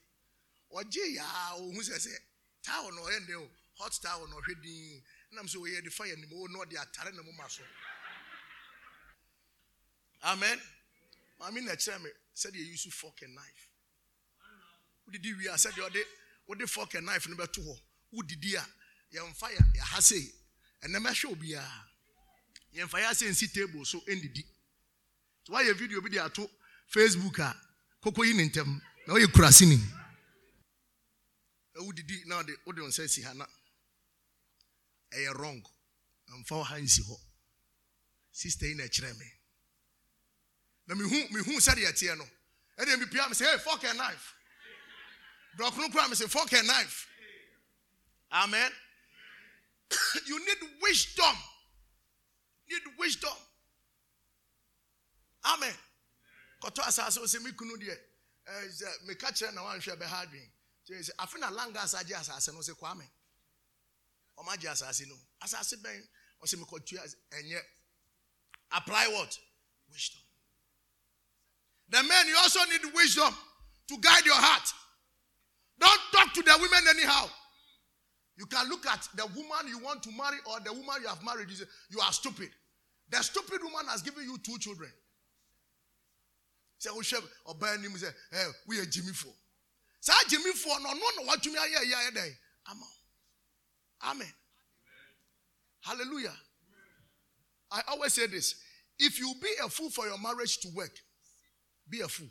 ɔgye 0.70 1.04
yaa 1.16 1.56
ɔhu 1.58 1.80
sɛ 1.82 1.96
sɛ 1.98 2.14
towel 2.62 2.92
no 2.94 3.02
ɔyɛ 3.02 3.20
ndɛ 3.26 3.34
o 3.42 3.50
hot 3.78 3.92
towel 4.02 4.26
no 4.28 4.36
ɔhwɛ 4.40 4.62
din. 4.62 5.02
Nam 5.32 5.46
sɛ 5.46 5.56
ɔyɛ 5.56 5.82
de 5.82 5.90
yɛ 5.90 6.16
nim 6.18 6.32
o 6.32 6.46
na 6.46 6.58
ɔde 6.60 6.76
atare 6.76 7.12
ne 7.12 7.22
moma 7.22 7.48
so. 7.50 7.62
Amen. 10.22 10.60
Maame 11.40 11.60
na 11.64 11.72
kyerɛ 11.72 12.02
me 12.02 12.10
sɛdeɛ 12.34 12.66
use 12.72 12.92
fork 12.94 13.22
and 13.22 13.34
knife. 13.34 13.68
Wodidi 15.06 15.36
wie 15.36 15.46
a 15.48 15.54
sɛdeɛ 15.54 15.90
ɔde 15.90 16.02
wode 16.46 16.70
fork 16.70 16.94
and 16.94 17.06
knife 17.06 17.28
no 17.28 17.36
bɛto 17.36 17.60
hɔ. 17.64 17.80
Wodidi 18.12 18.54
a 18.54 18.66
yɛmfa 19.16 19.50
yɛha 19.76 20.02
sei 20.02 20.32
ɛnɛm 20.82 21.06
ɛhwɛ 21.10 21.32
obiara 21.32 21.84
yɛmfa 22.74 22.98
yɛ 23.00 23.06
asɛ 23.10 23.28
nsi 23.30 23.52
table 23.52 23.84
so 23.84 24.00
ndidi 24.00 24.42
nti 25.42 25.48
woayɛ 25.50 25.74
video 25.76 26.00
bi 26.00 26.08
de 26.08 26.18
ato 26.18 26.48
facebook 26.88 27.38
a 27.40 27.56
koko 28.04 28.22
yi 28.24 28.34
ne 28.34 28.44
ntɛm 28.48 28.70
na 29.06 29.12
woyɛ 29.14 29.26
kurasini 29.32 29.78
wodidi 31.84 32.24
na 32.26 32.36
wode 32.36 32.52
wode 32.66 32.80
wo 32.80 32.88
nsa 32.88 33.08
si 33.08 33.22
ha 33.22 33.32
na 33.34 33.46
ɛyɛ 35.10 35.32
wrong 35.38 35.62
mfa 36.40 36.54
wo 36.56 36.62
ha 36.64 36.76
nsi 36.78 37.00
hɔ 37.02 37.16
sister 38.30 38.66
yi 38.68 38.74
na 38.74 38.84
ɛkyerɛ 38.84 39.18
me 39.18 39.26
na 40.86 40.94
mehu 40.94 41.28
mehu 41.32 41.60
sɛdeɛ 41.60 41.88
ɛteɛ 41.92 42.16
no. 42.18 42.28
Ɛdeɛ 42.78 42.98
mepia 43.00 43.28
me 43.28 43.34
sɛ 43.34 43.44
hey 43.50 43.58
fork 43.58 43.84
and 43.84 43.96
knife. 43.98 44.34
Dɔkono 45.56 45.90
kora 45.92 46.08
me 46.08 46.14
sɛ 46.14 46.28
fork 46.28 46.52
and 46.52 46.66
knife. 46.66 47.08
Amen. 48.32 48.72
You 50.26 50.38
need 50.44 50.58
wisdom. 50.82 51.36
Need 52.68 52.82
wisdom. 52.98 53.36
Amen 55.44 55.74
kɔtɔ 56.64 56.82
asase 56.88 57.20
wo 57.20 57.26
sɛ 57.26 57.42
me 57.42 57.52
kunu 57.52 57.76
deɛ 57.76 57.96
eh, 58.46 58.68
sɛ 58.68 59.06
meka 59.06 59.28
kyerɛ 59.32 59.54
na 59.54 59.62
wanhwɛ 59.62 59.96
bɛha 59.98 60.26
adwen. 60.26 60.50
Sɛ 60.88 61.10
afe 61.18 61.38
na 61.38 61.50
langas 61.50 61.94
agye 61.94 62.14
asase 62.16 62.52
no 62.52 62.60
sɛ 62.60 62.74
kwame 62.78 63.08
ɔma 64.38 64.54
agye 64.56 64.70
asase 64.70 65.06
no. 65.06 65.16
Asase 65.42 65.76
bɛn? 65.82 66.08
Ɔsɛ 66.42 66.56
mekɔtua 66.64 67.14
ɛnyɛ. 67.32 67.62
Apply 68.72 69.08
what? 69.08 69.38
Wisdom. 69.92 70.20
The 71.88 72.02
men 72.02 72.26
you 72.28 72.36
also 72.38 72.64
need 72.64 72.94
wisdom 72.94 73.34
to 73.88 73.98
guide 73.98 74.24
your 74.24 74.34
heart. 74.40 74.72
Don't 75.78 76.00
talk 76.12 76.32
to 76.32 76.42
the 76.42 76.56
women 76.60 76.88
anyhow. 76.88 77.28
You 78.36 78.46
can 78.46 78.68
look 78.68 78.86
at 78.86 79.06
the 79.14 79.26
woman 79.26 79.68
you 79.68 79.78
want 79.78 80.02
to 80.04 80.10
marry 80.10 80.38
or 80.46 80.58
the 80.60 80.72
woman 80.72 81.02
you 81.02 81.08
have 81.08 81.22
married. 81.22 81.48
You 81.90 82.00
are 82.00 82.12
stupid. 82.12 82.48
The 83.10 83.22
stupid 83.22 83.62
woman 83.62 83.86
has 83.88 84.02
given 84.02 84.24
you 84.24 84.38
two 84.38 84.58
children 84.58 84.90
sɛ 86.80 86.90
wohwɛ 86.90 87.30
ɔbaa 87.46 87.74
anim 87.74 87.92
sɛ 87.96 88.14
ɛ 88.32 88.54
woyɛ 88.66 88.86
gyimifoɔ. 88.86 89.34
Saa 90.00 90.22
gyimifoɔ 90.28 90.82
no 90.82 90.88
ɔno 90.90 91.16
na 91.16 91.32
watumi 91.32 91.56
ayɛ 91.56 91.78
ɛyɛ 91.78 91.94
ayɛ 91.94 92.10
dɛn? 92.12 92.38
Ama 92.66 92.86
amen. 94.02 94.34
Hallelujah. 95.80 96.36
I 97.70 97.82
always 97.88 98.14
say 98.14 98.26
this 98.26 98.54
if 98.98 99.18
you 99.18 99.34
be 99.40 99.48
a 99.62 99.68
fool 99.68 99.90
for 99.90 100.06
your 100.06 100.18
marriage 100.18 100.58
to 100.60 100.68
work 100.70 100.94
be 101.88 102.00
a 102.00 102.08
fool 102.08 102.28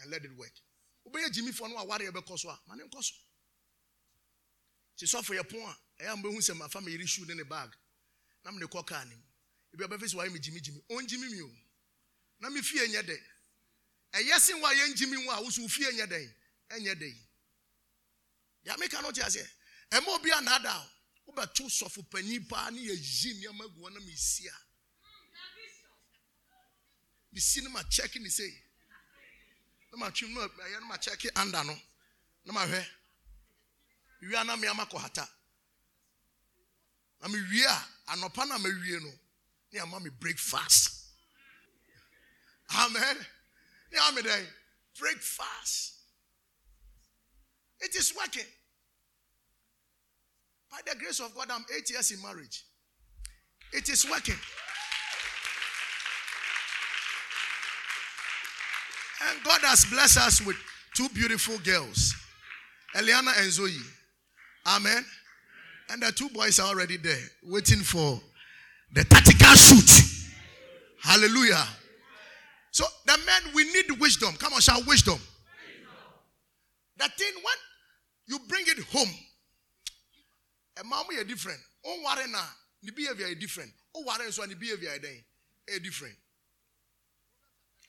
and 0.00 0.10
let 0.10 0.24
it 0.24 0.36
work. 0.36 0.52
Wobɛyɛ 1.06 1.30
gyimifoɔ 1.30 1.70
no 1.70 1.78
aware 1.78 1.98
yɛbɛkɔ 2.00 2.38
so 2.38 2.48
a 2.48 2.60
ma 2.66 2.74
ne 2.74 2.84
nkɔ 2.84 3.02
so. 3.02 3.14
Nti 4.96 5.06
sɔfo 5.06 5.36
yɛ 5.38 5.48
pon 5.48 5.60
a 5.60 6.02
ɛyɛ 6.04 6.22
mbɛhu 6.22 6.38
sɛ 6.38 6.56
mafa 6.56 6.80
me 6.80 6.92
yere 6.92 7.06
shoe 7.06 7.24
ne 7.26 7.34
ne 7.34 7.42
bag 7.42 7.70
na 8.44 8.50
mene 8.50 8.66
kɔ 8.66 8.86
kaa 8.86 9.04
nim 9.04 9.22
ebi 9.74 9.84
ɔbɛfɛ 9.84 10.08
sɛ 10.10 10.14
wayɛ 10.14 10.32
me 10.32 10.38
gyimigyimi 10.38 10.86
ɔngyimi 10.90 11.30
mi 11.30 11.40
o. 11.40 11.50
Na 12.40 12.50
me 12.50 12.60
fie 12.62 12.86
nyɛ 12.88 13.02
dɛ 13.02 13.16
ɛyɛ 14.12 14.38
sen 14.40 14.60
wo 14.60 14.66
a 14.66 14.74
yɛngyimi 14.74 15.24
wo 15.26 15.32
a 15.32 15.42
wo 15.42 15.50
so 15.50 15.62
wo 15.62 15.68
fie 15.68 15.90
nyɛ 15.92 16.06
dɛn? 16.06 16.34
Ɛnyɛ 16.70 16.94
dɛ 16.94 17.06
yi 17.06 17.28
deɛ 18.64 18.78
meka 18.78 19.02
no 19.02 19.10
te 19.10 19.20
aseɛ. 19.22 19.48
Ɛma 19.90 20.08
obi 20.08 20.30
anaada 20.30 20.76
o 21.26 21.32
wobɛto 21.32 21.64
sɔfo 21.68 22.08
panyin 22.10 22.46
paa 22.48 22.70
ne 22.70 22.80
yɛyi 22.80 23.34
nneɛma 23.34 23.74
gu 23.74 23.80
hɔ 23.80 23.92
na 23.92 24.00
mesi 24.00 24.48
a. 24.48 24.56
Mesi 27.32 27.60
no 27.62 27.70
makyɛke 27.70 28.20
ne 28.20 28.28
sei. 28.28 28.62
Na 29.92 29.98
matwem 29.98 30.32
no 30.34 30.46
ɛyɛ 30.48 30.80
no 30.80 30.86
makyɛke 30.88 31.30
anda 31.36 31.64
no. 31.64 31.80
Na 32.44 32.52
mahwɛ 32.52 32.86
wia 34.22 34.44
na 34.44 34.56
meama 34.56 34.86
kɔhata 34.86 35.28
na 37.20 37.28
mewie 37.28 37.64
a 37.66 37.88
anɔpa 38.12 38.46
na 38.46 38.58
mawie 38.58 39.00
no 39.00 39.10
ne 39.72 39.78
ama 39.78 40.00
me 40.00 40.10
breakfast. 40.10 40.90
Amen 42.74 43.26
ne 43.92 43.98
ama 43.98 44.16
me 44.16 44.22
dɛn 44.22 44.46
breakfast. 44.98 45.92
It 47.80 47.94
is 47.96 48.14
working. 48.16 48.46
By 50.70 50.78
the 50.86 50.96
grace 50.98 51.20
of 51.20 51.34
god 51.34 51.48
i'm 51.50 51.64
eight 51.76 51.90
years 51.90 52.10
in 52.10 52.22
marriage. 52.22 52.64
It 53.72 53.88
is 53.88 54.08
working. 54.08 54.38
And 59.28 59.44
god 59.44 59.60
has 59.62 59.84
blessed 59.84 60.18
us 60.18 60.40
with 60.44 60.56
two 60.94 61.08
beautiful 61.10 61.58
girls 61.58 62.14
eliana 62.94 63.40
and 63.40 63.50
zoe. 63.50 63.76
Amen. 64.66 65.04
And 65.90 66.02
the 66.02 66.12
two 66.12 66.28
boys 66.30 66.58
are 66.58 66.68
already 66.68 66.96
there 66.96 67.18
waiting 67.44 67.80
for 67.80 68.20
the 68.92 69.04
tactical 69.04 69.54
shoot. 69.54 69.90
Hallelujah. 71.02 71.66
So 72.70 72.84
the 73.06 73.18
men, 73.26 73.54
we 73.54 73.70
wisdom. 74.12 74.36
Come 74.36 74.52
on, 74.54 74.60
shout 74.60 74.86
wisdom. 74.86 75.14
wisdom. 75.14 75.20
The 76.98 77.08
thing 77.16 77.34
when 77.34 77.54
you 78.26 78.38
bring 78.48 78.64
it 78.66 78.78
home, 78.92 79.08
a 80.80 80.84
mom 80.84 81.06
is 81.12 81.24
different. 81.24 81.58
Oh, 81.84 81.96
worry 82.04 82.30
now, 82.30 82.46
the 82.82 82.92
behavior 82.92 83.26
is 83.26 83.36
different. 83.36 83.70
Oh, 83.94 84.04
worry 84.06 84.30
so 84.30 84.42
the 84.46 84.54
behavior 84.54 84.90
is 84.94 85.22
eh, 85.74 85.78
different. 85.82 86.14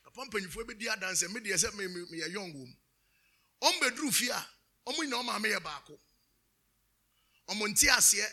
Upon 0.07 0.29
penny 0.29 0.45
for 0.45 0.63
be 0.65 0.75
dear 0.75 0.93
dance, 0.99 1.23
and 1.23 1.33
me 1.33 1.41
dear 1.41 1.55
me 1.77 1.87
me 1.87 2.21
a 2.25 2.29
young 2.29 2.53
woman. 2.53 2.75
On 3.61 3.73
bedroom 3.81 4.11
fear, 4.11 4.35
on 4.85 4.93
we 4.99 5.07
know 5.07 5.23
my 5.23 5.39
mayor 5.39 5.59
back. 5.59 5.83
Omontiasie, 7.49 8.19
eh, 8.21 8.25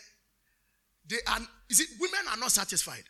they 1.07 1.17
are, 1.27 1.39
is 1.69 1.81
it, 1.81 1.87
women 1.99 2.19
are 2.31 2.37
not 2.37 2.51
satisfied. 2.51 3.03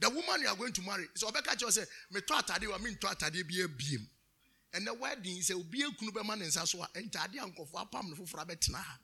The 0.00 0.08
woman 0.08 0.40
you 0.42 0.48
are 0.48 0.56
going 0.56 0.72
to 0.72 0.82
marry, 0.82 1.04
so 1.14 1.28
Obeka 1.28 1.56
just 1.56 1.76
say, 1.76 1.84
me 2.12 2.20
to 2.20 2.32
atade 2.34 2.68
wa 2.70 2.78
me 2.78 2.94
to 2.94 3.06
atade 3.06 3.42
bi 3.46 3.62
ebiem. 3.64 4.06
The 4.74 4.92
wedding 4.94 5.36
is 5.38 5.50
obi 5.50 5.82
ekunu 5.82 6.12
be 6.12 6.22
man 6.24 6.40
nsa 6.40 6.66
so 6.66 6.82
a 6.82 6.88
entade 6.94 7.38
ankofo 7.38 7.78
apam 7.78 8.08
no 8.10 8.16
foforo 8.16 8.42
abetena 8.44 8.76
ha. 8.76 8.98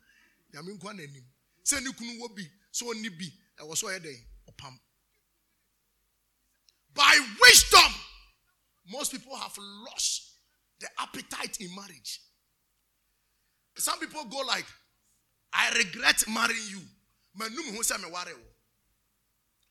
Ya 0.52 0.62
me 0.62 0.72
nkwa 0.74 0.94
nanim. 0.94 1.24
Se 1.62 1.80
ni 1.80 1.92
kunu 1.92 2.20
wo 2.20 2.28
bi, 2.28 2.50
so 2.70 2.92
ni 2.92 3.08
bi, 3.08 3.32
wo 3.60 3.74
so 3.74 3.90
ye 3.90 3.98
den 3.98 4.26
opam. 4.48 4.78
By 6.92 7.20
wisdom, 7.40 7.94
most 8.90 9.12
people 9.12 9.36
have 9.36 9.56
lost 9.58 10.32
the 10.80 10.88
appetite 10.98 11.60
in 11.60 11.74
marriage. 11.74 12.20
Some 13.76 14.00
people 14.00 14.24
go 14.24 14.38
like, 14.38 14.66
I 15.52 15.70
regret 15.76 16.24
marrying 16.28 16.68
you. 16.68 16.80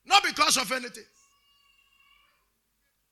Not 0.06 0.22
because 0.24 0.56
of 0.56 0.72
anything. 0.72 1.04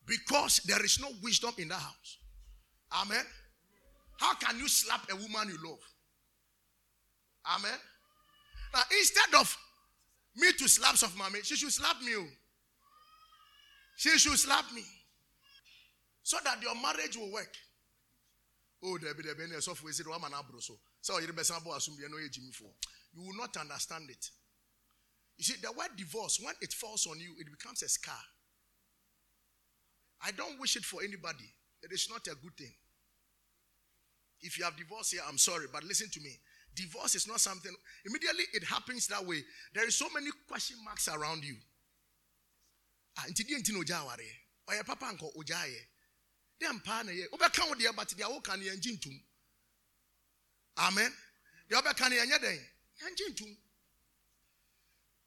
Because 0.07 0.61
there 0.65 0.83
is 0.83 0.99
no 1.01 1.09
wisdom 1.23 1.53
in 1.59 1.69
the 1.69 1.75
house. 1.75 2.17
Amen. 2.93 3.25
How 4.19 4.35
can 4.35 4.59
you 4.59 4.69
slap 4.69 5.07
a 5.11 5.17
woman 5.17 5.49
you 5.49 5.59
love? 5.69 5.79
Amen. 7.47 7.79
Now, 8.75 8.83
instead 8.99 9.41
of 9.41 9.57
me 10.37 10.53
to 10.59 10.69
slap 10.69 10.95
of 11.03 11.17
mommy, 11.17 11.41
she 11.43 11.57
should 11.57 11.73
slap 11.73 12.01
me. 12.03 12.13
Oh. 12.17 12.27
She 13.97 14.11
should 14.19 14.39
slap 14.39 14.65
me. 14.75 14.83
So 16.23 16.37
that 16.45 16.63
your 16.63 16.75
marriage 16.75 17.17
will 17.17 17.33
work. 17.33 17.55
Oh, 18.85 18.99
there 18.99 19.15
be 19.15 19.23
there 19.23 19.35
be 19.35 19.45
any 19.45 19.61
software. 19.61 19.91
Is 19.91 20.01
it 20.01 20.09
one 20.09 20.21
man 20.21 20.33
abroso? 20.33 20.77
So 21.01 21.19
you 21.19 21.27
You 23.15 23.23
will 23.23 23.37
not 23.37 23.57
understand 23.57 24.11
it. 24.11 24.31
You 25.37 25.45
see, 25.45 25.55
the 25.63 25.73
word 25.73 25.97
divorce, 25.97 26.39
when 26.43 26.55
it 26.61 26.73
falls 26.73 27.07
on 27.07 27.19
you, 27.19 27.35
it 27.39 27.47
becomes 27.51 27.83
a 27.83 27.89
scar. 27.89 28.15
I 30.23 30.33
don't 30.33 30.61
wish 30.61 30.77
it 30.77 30.85
for 30.85 31.03
anybody. 31.03 31.49
It 31.83 31.93
is 31.93 32.09
not 32.11 32.27
a 32.27 32.35
good 32.35 32.57
thing. 32.57 32.73
If 34.41 34.59
you 34.59 34.65
have 34.65 34.77
divorce 34.77 35.11
here, 35.11 35.23
I'm 35.29 35.39
sorry, 35.39 35.67
but 35.73 35.85
listen 35.85 36.09
to 36.11 36.21
me. 36.21 36.31
Divorce 36.75 37.15
is 37.17 37.27
not 37.27 37.41
something, 37.41 37.73
immediately 38.07 38.45
it 38.53 38.63
happens 38.65 39.07
that 39.09 39.25
way. 39.27 39.43
There 39.75 39.87
is 39.87 39.97
so 39.97 40.07
many 40.15 40.31
question 40.49 40.77
marks 40.85 41.09
around 41.09 41.45
you. 41.45 41.57
Amen 50.79 51.13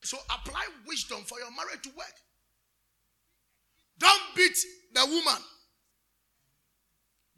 so 0.04 0.18
apply 0.26 0.66
wisdom 0.88 1.24
for 1.26 1.40
your 1.40 1.52
marriage 1.52 1.82
to 1.84 1.90
work. 1.90 2.16
Don't 4.00 4.22
beat 4.36 4.58
the 4.94 5.06
woman. 5.06 5.42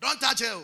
Don't 0.03 0.19
touch 0.19 0.41
her. 0.41 0.61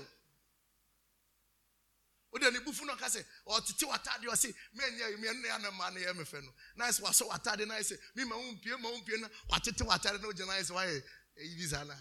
wode 2.31 2.51
ne 2.51 2.59
bufu 2.59 2.85
no 2.85 2.93
ka 2.95 3.05
sɛ 3.07 3.23
ɔtete 3.47 3.85
watade 3.87 4.27
ɔse 4.27 4.53
menyɛ 4.75 5.15
meɛno 5.17 5.61
ne 5.61 5.69
ma 5.71 5.89
no 5.89 5.99
yɛ 5.99 6.13
mefɛ 6.13 6.43
no. 6.43 6.51
Na 6.75 6.87
sɛ 6.89 7.01
wasɔ 7.01 7.27
watade 7.29 7.65
no 7.65 7.73
sɛ 7.75 7.97
mema 8.15 8.35
wo 8.35 8.51
mpie 8.53 8.79
ma 8.81 8.89
wo 8.89 8.99
mpie 8.99 9.17
no 9.21 9.29
watete 9.49 9.81
watade 9.87 10.21
no 10.21 10.27
wogyina 10.29 10.59
sɛ 10.59 10.71
woayɛ 10.75 11.03
ɛyi 11.39 11.57
bi 11.57 11.65
saa 11.67 11.83
no 11.85 11.95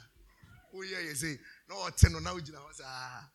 woyɛ 0.74 0.98
yɛ 1.06 1.16
sei. 1.16 1.38
Na 1.68 1.76
ɔte 1.76 2.10
no 2.10 2.18
na 2.18 2.34
wogyina 2.34 2.58
hɔ 2.58 2.74
saa. 2.74 3.30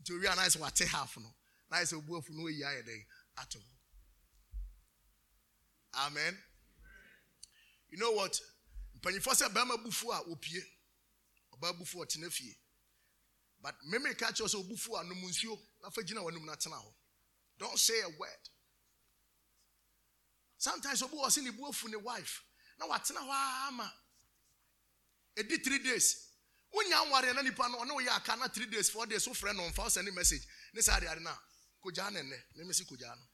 Nti 0.00 0.10
owie 0.12 0.32
a 0.32 0.36
na 0.36 0.42
sɛ 0.42 0.60
wate 0.60 0.86
half 0.86 1.16
no 1.18 1.34
na 1.68 1.78
sɛ 1.78 2.00
obuafu 2.00 2.30
no 2.30 2.44
wɔyi 2.44 2.60
ayɛ 2.62 2.82
dɛn 2.86 3.04
ato 3.38 3.58
hɔ. 3.58 3.72
Amen. 6.06 6.38
You 7.90 7.98
know 7.98 8.12
what? 8.12 8.40
mpanyinfoɔ 9.00 9.34
sɛ 9.34 9.48
bɛrima 9.52 9.76
bufu 9.82 10.12
a 10.12 10.20
opie 10.30 10.62
ɔbaa 11.52 11.72
bufu 11.78 11.98
ɔtena 11.98 12.30
fie 12.32 12.56
but 13.66 13.74
mmemme 13.84 14.14
ka 14.16 14.30
kyerɛ 14.30 14.46
sɛ 14.48 14.58
obufu 14.62 14.94
a 14.96 15.02
nom 15.02 15.18
nsuo 15.24 15.58
nafa 15.82 16.00
gyina 16.02 16.20
wɔn 16.20 16.28
anim 16.36 16.46
na 16.46 16.54
tena 16.54 16.76
hɔ 16.76 16.94
don't 17.58 17.78
say 17.78 18.00
a 18.02 18.08
word. 18.10 18.48
Sometimes 20.56 21.02
obi 21.02 21.16
wɔ 21.16 21.32
se 21.32 21.40
ne 21.40 21.50
bu 21.50 21.62
afu 21.66 21.88
ne 21.88 21.96
wife 21.96 22.44
na 22.78 22.86
watena 22.86 23.18
hɔ 23.18 23.68
ama. 23.68 23.92
Edi 25.36 25.58
three 25.58 25.80
days. 25.80 26.28
Wonya 26.72 27.10
nware 27.10 27.34
na 27.34 27.42
nipa 27.42 27.68
no 27.68 27.78
ɔne 27.78 27.90
wɔyɛ 27.90 28.16
aka 28.16 28.36
na 28.36 28.46
three 28.46 28.66
days 28.66 28.88
four 28.88 29.04
days 29.04 29.24
so 29.24 29.32
frɛ 29.32 29.56
no 29.56 29.68
ɔmfa 29.68 29.86
ɔsɛ 29.86 30.04
ne 30.04 30.12
message. 30.12 30.46
Ne 30.72 30.80
saa 30.80 31.00
de 31.00 31.10
ade 31.10 31.20
na 31.22 31.36
kogyaa 31.84 32.12
ne 32.12 32.20
nnɛ 32.22 32.42
ne 32.54 32.64
mesi 32.64 32.84
kogyaa 32.84 33.16
no 33.16 33.26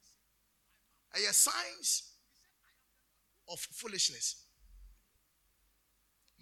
ɛyɛ 1.15 1.35
signs 1.35 2.05
of 3.49 3.61
foolishness. 3.61 4.47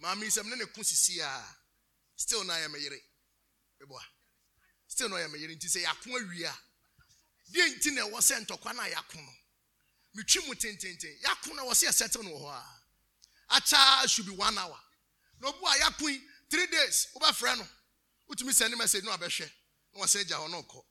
Maami 0.01 0.27
sɛm 0.27 0.45
ne 0.49 0.55
ne 0.55 0.65
ko 0.67 0.79
sisi 0.81 1.19
a 1.19 1.43
still 2.15 2.45
na 2.45 2.53
yɛ 2.53 2.71
me 2.71 2.79
yere. 2.79 3.10
Eboa. 3.81 4.01
Still 4.87 5.09
na 5.09 5.15
yɛ 5.17 5.31
me 5.31 5.39
yere 5.39 5.55
nti 5.55 5.67
sɛ 5.67 5.83
yɛako 5.83 6.19
awie 6.19 6.45
a 6.45 6.57
deɛ 7.51 7.75
nti 7.75 7.93
na 7.93 8.01
ɛwɔ 8.01 8.19
sɛ 8.21 8.45
ntɔkwa 8.45 8.75
na 8.75 8.83
yɛako 8.87 9.15
no. 9.15 9.33
Metwi 10.15 10.47
mu 10.47 10.53
tententen. 10.55 11.21
Yɛako 11.23 11.55
na 11.55 11.63
wɔsɛ 11.63 11.87
yɛsɛtew 11.87 12.23
no 12.23 12.29
wɔ 12.31 12.41
hɔ 12.41 12.51
a. 12.51 12.81
Acha 13.55 14.07
should 14.07 14.25
be 14.25 14.31
one 14.31 14.57
hour. 14.57 14.79
Na 15.39 15.49
obu 15.51 15.65
a 15.65 15.75
yɛako 15.79 16.09
yi 16.09 16.21
three 16.49 16.67
days 16.67 17.07
wobɛfrɛ 17.15 17.57
no. 17.57 17.67
Wotumi 18.29 18.53
send 18.53 18.77
message 18.77 19.03
no 19.03 19.11
abɛhwɛ. 19.11 19.51
Na 19.93 20.01
wɔsɛ 20.01 20.25
gya 20.27 20.37
hɔ 20.37 20.49
no 20.51 20.63
kɔ. 20.63 20.85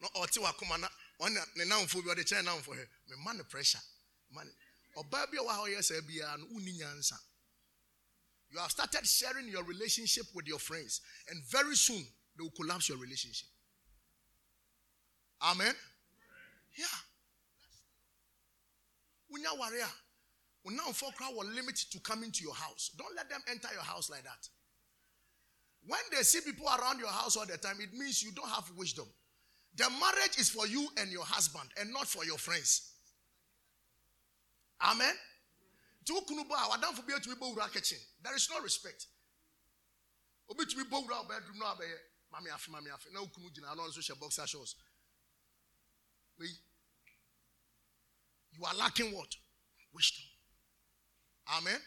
Na 0.00 0.08
ɔte 0.08 0.38
wakoma 0.38 0.78
na 0.80 0.88
ɔne 1.20 1.56
ne 1.56 1.64
namfo 1.64 2.02
bi 2.02 2.10
ɔde 2.14 2.24
kyerɛ 2.24 2.44
namfo 2.44 2.74
hɛ. 2.74 2.88
Me 3.08 3.16
ma 3.24 3.32
no 3.32 3.44
pressure. 3.44 3.80
Ɔbaa 4.96 5.30
bi 5.30 5.36
a 5.38 5.42
wɔ 5.42 5.48
ha 5.50 5.62
ɔyɛ 5.64 6.06
biara 6.06 6.38
no 6.38 6.46
wonni 6.46 6.78
nyansa. 6.78 7.18
You 8.50 8.58
have 8.58 8.70
started 8.70 9.06
sharing 9.06 9.48
your 9.48 9.62
relationship 9.64 10.24
with 10.34 10.46
your 10.46 10.58
friends, 10.58 11.00
and 11.28 11.42
very 11.50 11.76
soon 11.76 12.02
they 12.36 12.42
will 12.42 12.50
collapse 12.50 12.88
your 12.88 12.98
relationship. 12.98 13.48
Amen. 15.42 15.74
Yeah. 16.76 16.86
Unya 19.32 19.58
warrior. 19.58 19.88
Now, 20.70 20.92
for 20.92 21.10
crowd 21.12 21.34
will 21.34 21.46
limit 21.46 21.76
to 21.90 22.00
coming 22.00 22.30
to 22.30 22.44
your 22.44 22.54
house. 22.54 22.90
Don't 22.98 23.14
let 23.16 23.30
them 23.30 23.40
enter 23.48 23.68
your 23.72 23.82
house 23.82 24.10
like 24.10 24.22
that. 24.24 24.48
When 25.86 26.00
they 26.14 26.22
see 26.22 26.40
people 26.40 26.66
around 26.66 26.98
your 26.98 27.08
house 27.08 27.36
all 27.36 27.46
the 27.46 27.56
time, 27.56 27.76
it 27.80 27.94
means 27.94 28.22
you 28.22 28.32
don't 28.32 28.48
have 28.48 28.70
wisdom. 28.76 29.06
The 29.76 29.88
marriage 29.88 30.38
is 30.38 30.50
for 30.50 30.66
you 30.66 30.88
and 30.98 31.10
your 31.10 31.24
husband 31.24 31.70
and 31.80 31.92
not 31.92 32.06
for 32.06 32.24
your 32.24 32.36
friends. 32.36 32.92
Amen. 34.82 35.14
Nti 36.08 36.14
wo 36.14 36.44
bɔ 36.44 36.54
a 36.54 36.68
wadamfo 36.70 37.06
bi 37.06 37.12
atumi 37.12 37.34
bɔ 37.34 37.54
wura 37.54 37.70
kitchen. 37.72 37.98
There 38.22 38.34
is 38.34 38.48
no 38.50 38.60
respect. 38.60 39.06
Obi 40.48 40.64
tumi 40.64 40.84
bɔ 40.84 41.06
wura 41.06 41.28
bedroom 41.28 41.58
na 41.58 41.74
abɛyɛ 41.74 41.98
mami 42.32 42.50
afe 42.50 42.68
mami 42.68 42.90
afe 42.90 43.12
na 43.12 43.20
wo 43.20 43.26
kunu 43.28 43.50
gyina 43.50 43.72
ano 43.72 43.86
nso 43.88 44.00
hyɛ 44.00 44.18
boxer 44.18 44.46
shorts. 44.46 44.74
Wei. 46.38 46.48
You 48.52 48.64
are 48.64 48.74
lacking 48.74 49.14
what? 49.14 49.34
Wisdom. 49.92 50.24
Amen. 51.48 51.80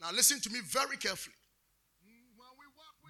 Now 0.00 0.10
listen 0.12 0.40
to 0.40 0.50
me 0.50 0.60
very 0.60 0.96
carefully. 0.96 1.36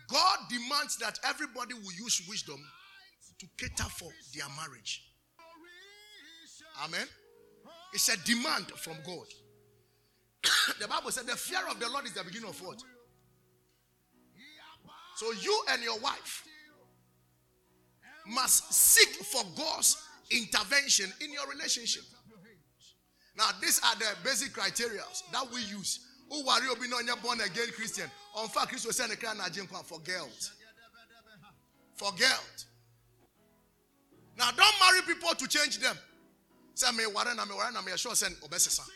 God 0.09 0.39
demands 0.49 0.97
that 0.99 1.19
everybody 1.25 1.75
will 1.75 1.93
use 1.93 2.23
wisdom 2.29 2.61
to 3.39 3.47
cater 3.57 3.89
for 3.91 4.11
their 4.35 4.49
marriage. 4.57 5.03
Amen. 6.85 7.07
It's 7.93 8.09
a 8.09 8.17
demand 8.25 8.67
from 8.77 8.97
God. 9.05 9.27
the 10.81 10.89
Bible 10.89 11.11
said 11.11 11.27
the 11.27 11.37
fear 11.37 11.61
of 11.71 11.79
the 11.79 11.89
Lord 11.89 12.05
is 12.05 12.13
the 12.13 12.25
beginning 12.25 12.49
of 12.49 12.61
what? 12.63 12.83
So 15.17 15.33
you 15.33 15.63
and 15.71 15.83
your 15.83 15.99
wife 15.99 16.47
must 18.27 18.73
seek 18.73 19.09
for 19.27 19.43
God's 19.57 20.03
intervention 20.31 21.13
in 21.21 21.33
your 21.33 21.47
relationship. 21.49 22.05
Now, 23.37 23.49
these 23.61 23.81
are 23.85 23.97
the 23.97 24.07
basic 24.25 24.53
criteria 24.53 25.03
that 25.33 25.45
we 25.53 25.61
use. 25.63 26.07
Who 26.31 26.45
worry 26.47 26.69
obi 26.71 26.89
no 26.89 27.17
born 27.17 27.41
again 27.41 27.69
Christian? 27.75 28.11
On 28.35 28.49
fact, 28.49 28.69
Christ 28.69 29.01
a 29.01 29.17
cry 29.17 29.35
for 29.85 29.99
girls. 30.01 30.53
For 31.97 32.11
girls. 32.13 32.67
Now, 34.39 34.51
don't 34.53 34.75
marry 34.81 35.03
people 35.07 35.35
to 35.35 35.49
change 35.49 35.79
them. 35.79 35.97
Say 36.75 36.91
me 36.93 37.05
worry 37.07 37.35
na 37.35 37.45
me 37.45 37.55
worry 37.55 37.73
na 37.75 37.83
me 37.83 37.93
sure 37.97 38.15
send 38.15 38.37
obesesa. 38.37 38.87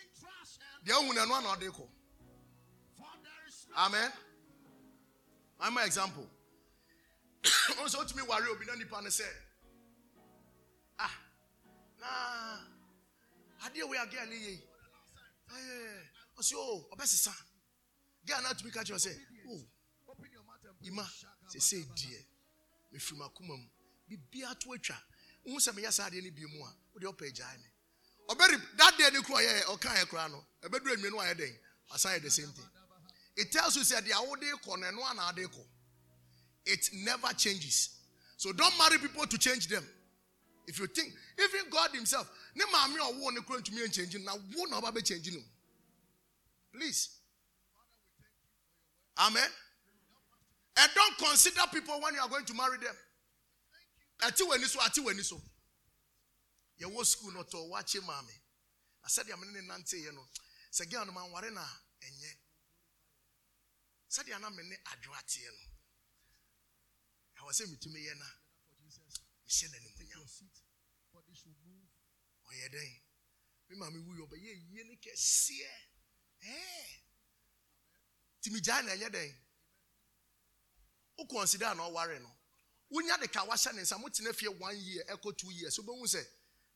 The 0.85 0.93
own 0.93 1.15
no 1.15 1.25
na 1.25 1.55
odeko. 1.55 1.87
Amen. 3.77 4.11
I'm 5.61 5.77
an 5.77 5.85
example. 5.87 6.27
Also 7.81 8.05
to 8.05 8.17
me 8.17 8.23
worry 8.23 8.49
obi 8.51 8.67
no 8.67 8.75
nipa 8.75 9.01
ne 9.03 9.11
say. 9.11 9.25
Ah. 10.99 11.11
Nah. 12.01 13.67
Adeɛ 13.67 13.89
wei 13.89 13.99
agɛ 13.99 14.29
ne 14.29 14.37
yie. 14.37 14.63
Ɛɛ 15.51 16.03
ɔsi 16.39 16.55
o 16.57 16.89
ɔbɛsesa. 16.95 17.33
Gɛ 18.27 18.39
ana 18.39 18.55
tumi 18.55 18.71
ka 18.73 18.81
kyerɛ 18.83 18.99
sɛ 18.99 19.17
o 19.49 19.67
ima 20.83 21.09
sese 21.49 21.85
deɛ 21.97 22.27
mefiri 22.93 23.19
makoma 23.19 23.57
mu 23.57 23.69
biribi 24.09 24.45
ato 24.45 24.73
atwa 24.75 24.97
wohu 25.45 25.59
sɛ 25.59 25.73
meyɛ 25.75 25.91
saa 25.93 26.09
adeɛ 26.09 26.23
no 26.23 26.31
bi 26.31 26.45
mu 26.47 26.65
a 26.65 26.77
wode 26.93 27.05
ɔpɛ 27.05 27.25
agyae 27.29 27.59
me 27.59 27.69
ɔbɛri 28.29 28.77
that 28.77 28.97
day 28.99 29.11
ne 29.11 29.23
koro 29.23 29.39
ɔyɛ 29.39 29.65
ɔka 29.65 29.89
yɛ 29.97 30.07
koraa 30.09 30.29
no 30.31 30.47
ɛbɛduru 30.65 30.95
anwia 30.95 31.11
no 31.11 31.19
ayɛ 31.19 31.35
dɛn 31.35 31.59
asan 31.93 32.13
yɛ 32.19 32.23
the 32.23 32.31
same 32.31 32.53
thing. 32.53 32.69
It 33.37 33.51
tells 33.53 33.77
you 33.77 33.83
sɛ 33.83 34.01
deɛ 34.01 34.29
wode 34.29 34.41
kɔ 34.63 34.79
no 34.79 34.87
ɛno 34.87 35.11
ana 35.11 35.29
ade 35.29 35.47
kɔ. 35.51 35.67
It 36.67 36.89
never 36.93 37.29
changes. 37.35 37.91
So 38.37 38.53
don't 38.53 38.77
marry 38.79 38.99
people 38.99 39.27
to 39.27 39.39
change 39.39 39.69
them. 39.69 39.87
If 40.67 40.79
you 40.79 40.87
think 40.87 41.13
even 41.39 41.69
God 41.71 41.91
himself 41.91 42.31
ne 42.55 42.65
maame 42.65 42.97
a 42.97 43.13
ɔwɔ 43.13 43.35
ne 43.35 43.41
kuro 43.43 43.61
ntumi 43.61 43.87
nkyɛngye 43.87 44.25
na 44.25 44.35
wo 44.35 44.65
na 44.67 44.81
ɔba 44.81 44.93
bɛkyɛngye 44.93 45.35
no. 45.35 45.41
Please. 46.73 47.09
Amen. 49.19 49.49
And 50.77 50.91
don't 50.95 51.19
consider 51.19 51.61
people 51.73 52.01
when 52.01 52.15
you 52.15 52.21
are 52.21 52.29
going 52.29 52.45
to 52.47 52.55
marry 52.55 52.79
them. 52.79 52.97
Ɛte 54.21 54.41
w'ani 54.49 54.65
so 54.65 54.81
ate 54.81 55.05
w'ani 55.05 55.23
so. 55.25 55.41
Yɛwɔ 56.81 57.05
school 57.05 57.33
no 57.33 57.43
tɔ 57.43 57.69
wakye 57.69 58.01
maame. 58.01 58.33
Na 59.03 59.09
sɛdeɛ 59.09 59.39
mene 59.39 59.53
ne 59.53 59.61
nanteeɛ 59.69 60.15
no 60.15 60.27
sɛ 60.75 60.85
gɛl 60.91 61.07
no 61.07 61.13
manware 61.13 61.51
no 61.53 61.61
a 61.61 61.71
ɛnyɛ. 62.07 62.31
Sɛdeɛ 64.11 64.41
na 64.41 64.51
mene 64.51 64.77
adwo 64.91 65.15
ateɛ 65.15 65.51
no 65.57 65.63
ɛwɔ 67.39 67.51
sɛ 67.53 67.65
metumi 67.71 68.01
yɛ 68.07 68.15
no 68.19 68.27
mehyɛ 69.45 69.67
n'animuonyam 69.71 70.27
ɔyɛ 72.49 72.69
dɛn? 72.75 72.93
Me 73.69 73.77
maame 73.77 73.99
wuyɛ 74.05 74.23
ɔbɛyɛ 74.27 74.53
yie 74.71 74.85
ne 74.85 74.95
kɛseɛ. 74.97 75.71
Timi 78.43 78.61
gyae 78.61 78.83
na 78.83 78.93
ɛnyɛ 78.95 79.09
dɛn? 79.11 79.33
Wo 81.17 81.27
consider 81.27 81.75
na 81.75 81.89
ɔware 81.89 82.21
no. 82.21 82.31
Wonya 82.91 83.17
de 83.21 83.29
ka 83.29 83.47
wahyɛ 83.47 83.75
ne 83.75 83.83
nsa 83.83 83.97
motena 83.97 84.35
fie 84.35 84.49
one 84.49 84.77
year 84.77 85.05
ɛkɔ 85.05 85.39
two 85.39 85.53
years. 85.53 85.79
Wobɛhu 85.79 86.03
sɛ 86.03 86.27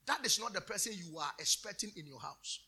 that 0.06 0.24
is 0.24 0.38
not 0.38 0.52
the 0.52 0.60
person 0.60 0.92
you 0.92 1.18
are 1.18 1.34
expecting 1.38 1.92
in 1.96 2.06
your 2.06 2.20
house 2.20 2.67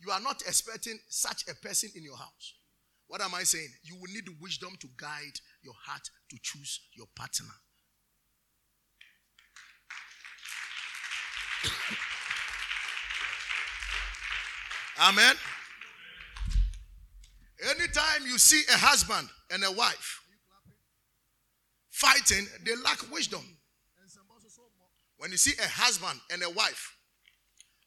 you 0.00 0.10
are 0.10 0.20
not 0.20 0.42
expecting 0.42 0.98
such 1.08 1.44
a 1.48 1.54
person 1.54 1.90
in 1.94 2.02
your 2.02 2.16
house 2.16 2.54
what 3.08 3.20
am 3.20 3.34
i 3.34 3.42
saying 3.42 3.68
you 3.82 3.96
will 3.96 4.12
need 4.12 4.28
wisdom 4.40 4.72
to 4.80 4.88
guide 4.96 5.38
your 5.62 5.74
heart 5.86 6.08
to 6.28 6.36
choose 6.42 6.80
your 6.94 7.06
partner 7.16 7.46
amen 15.08 15.34
anytime 17.70 18.26
you 18.26 18.38
see 18.38 18.62
a 18.72 18.78
husband 18.78 19.28
and 19.50 19.64
a 19.64 19.72
wife 19.72 20.20
fighting, 22.00 22.46
they 22.64 22.72
lack 22.82 22.98
wisdom. 23.12 23.42
When 25.18 25.30
you 25.30 25.36
see 25.36 25.52
a 25.62 25.68
husband 25.68 26.18
and 26.32 26.42
a 26.42 26.50
wife 26.50 26.96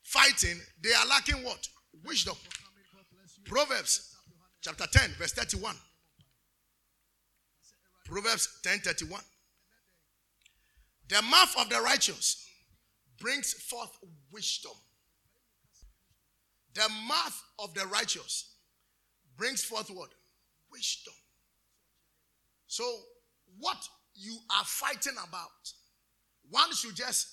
fighting, 0.04 0.60
they 0.84 0.93
are 0.93 1.08
lacking 1.08 1.43
what? 1.43 1.67
Wisdom. 2.06 2.36
Proverbs 3.45 4.15
chapter 4.62 4.86
10, 4.91 5.12
verse 5.19 5.34
31. 5.34 5.75
Proverbs 8.06 8.60
10 8.63 8.79
31. 8.79 9.21
The 11.10 11.21
mouth 11.21 11.56
of 11.60 11.69
the 11.69 11.82
righteous 11.82 12.47
brings 13.19 13.53
forth 13.53 13.91
wisdom. 14.32 14.71
The 16.73 16.89
mouth 17.08 17.43
of 17.60 17.73
the 17.73 17.86
righteous 17.88 18.56
brings 19.38 19.63
forth 19.63 19.89
what? 19.89 20.10
Wisdom. 20.71 21.13
So, 22.67 22.84
what 23.60 23.77
you 24.15 24.36
are 24.58 24.65
fighting 24.65 25.13
about. 25.27 25.49
One 26.49 26.73
should 26.73 26.95
just, 26.95 27.27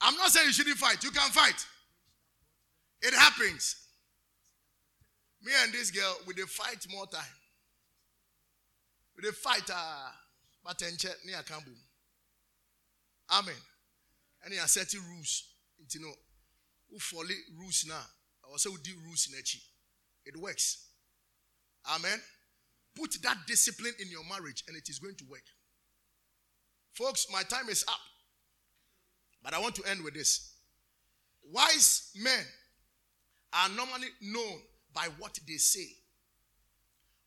I'm 0.00 0.16
not 0.16 0.30
saying 0.30 0.46
you 0.46 0.52
shouldn't 0.52 0.76
fight, 0.76 1.02
you 1.02 1.10
can 1.10 1.30
fight. 1.30 1.66
It 3.00 3.14
happens. 3.14 3.81
Me 5.44 5.52
and 5.62 5.72
this 5.72 5.90
girl, 5.90 6.16
we 6.26 6.34
did 6.34 6.48
fight 6.48 6.86
more 6.90 7.06
time. 7.06 7.22
We 9.16 9.22
did 9.22 9.34
fight, 9.34 9.68
uh, 9.72 10.10
but 10.64 10.80
near 11.26 11.38
Kambu. 11.38 11.74
Amen. 13.30 13.54
And 14.44 14.52
he 14.52 14.58
has 14.58 14.72
set 14.72 14.92
rules. 14.94 15.48
You 15.92 16.00
know, 16.00 16.12
who 16.90 16.98
follow 16.98 17.24
rules 17.58 17.84
now. 17.88 18.02
I 18.44 18.50
also 18.50 18.70
do 18.82 18.92
rules 19.04 19.28
in 19.32 19.38
It 20.26 20.36
works. 20.40 20.86
Amen. 21.88 22.20
Put 22.94 23.16
that 23.22 23.38
discipline 23.46 23.94
in 23.98 24.08
your 24.08 24.22
marriage 24.28 24.62
and 24.68 24.76
it 24.76 24.88
is 24.88 24.98
going 24.98 25.16
to 25.16 25.24
work. 25.28 25.42
Folks, 26.92 27.26
my 27.32 27.42
time 27.42 27.68
is 27.68 27.84
up. 27.88 27.98
But 29.42 29.54
I 29.54 29.58
want 29.58 29.74
to 29.76 29.90
end 29.90 30.04
with 30.04 30.14
this. 30.14 30.54
Wise 31.50 32.10
men 32.14 32.44
are 33.52 33.68
normally 33.70 34.08
known 34.20 34.60
by 34.94 35.08
what 35.18 35.38
they 35.46 35.54
say. 35.56 35.86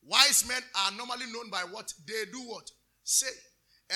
Wise 0.04 0.47
men 0.47 0.62
are 0.86 0.91
normally 0.91 1.26
known 1.32 1.49
by 1.49 1.61
what 1.72 1.93
they 2.07 2.26
do 2.32 2.39
what? 2.41 2.70
Say. 3.03 3.32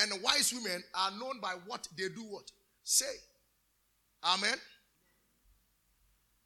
And 0.02 0.12
wise 0.22 0.52
women 0.52 0.82
are 0.94 1.10
known 1.12 1.40
by 1.40 1.54
what 1.66 1.86
they 1.96 2.08
do 2.08 2.22
what? 2.22 2.50
Say. 2.82 3.12
Amen. 4.24 4.56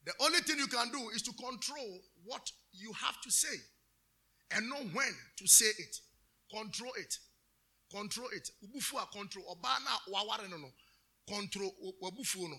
The 0.04 0.12
only 0.20 0.40
thing 0.40 0.58
you 0.58 0.66
can 0.66 0.90
do 0.90 1.08
is 1.14 1.22
to 1.22 1.32
control 1.32 2.00
what 2.24 2.50
you 2.72 2.92
have 2.92 3.20
to 3.22 3.30
say 3.30 3.56
and 4.54 4.68
know 4.68 4.82
when 4.92 5.08
to 5.38 5.46
say 5.48 5.66
it. 5.78 5.96
Control 6.52 6.92
it. 6.98 7.18
control 7.94 8.28
it 8.32 8.50
ubufu 8.62 8.98
a 8.98 9.06
control 9.06 9.44
ɔbaa 9.56 9.78
na 9.84 9.98
waware 10.12 10.48
no 10.50 10.56
no 10.56 10.72
control 11.28 11.72
wabufuo 12.02 12.48
no 12.48 12.58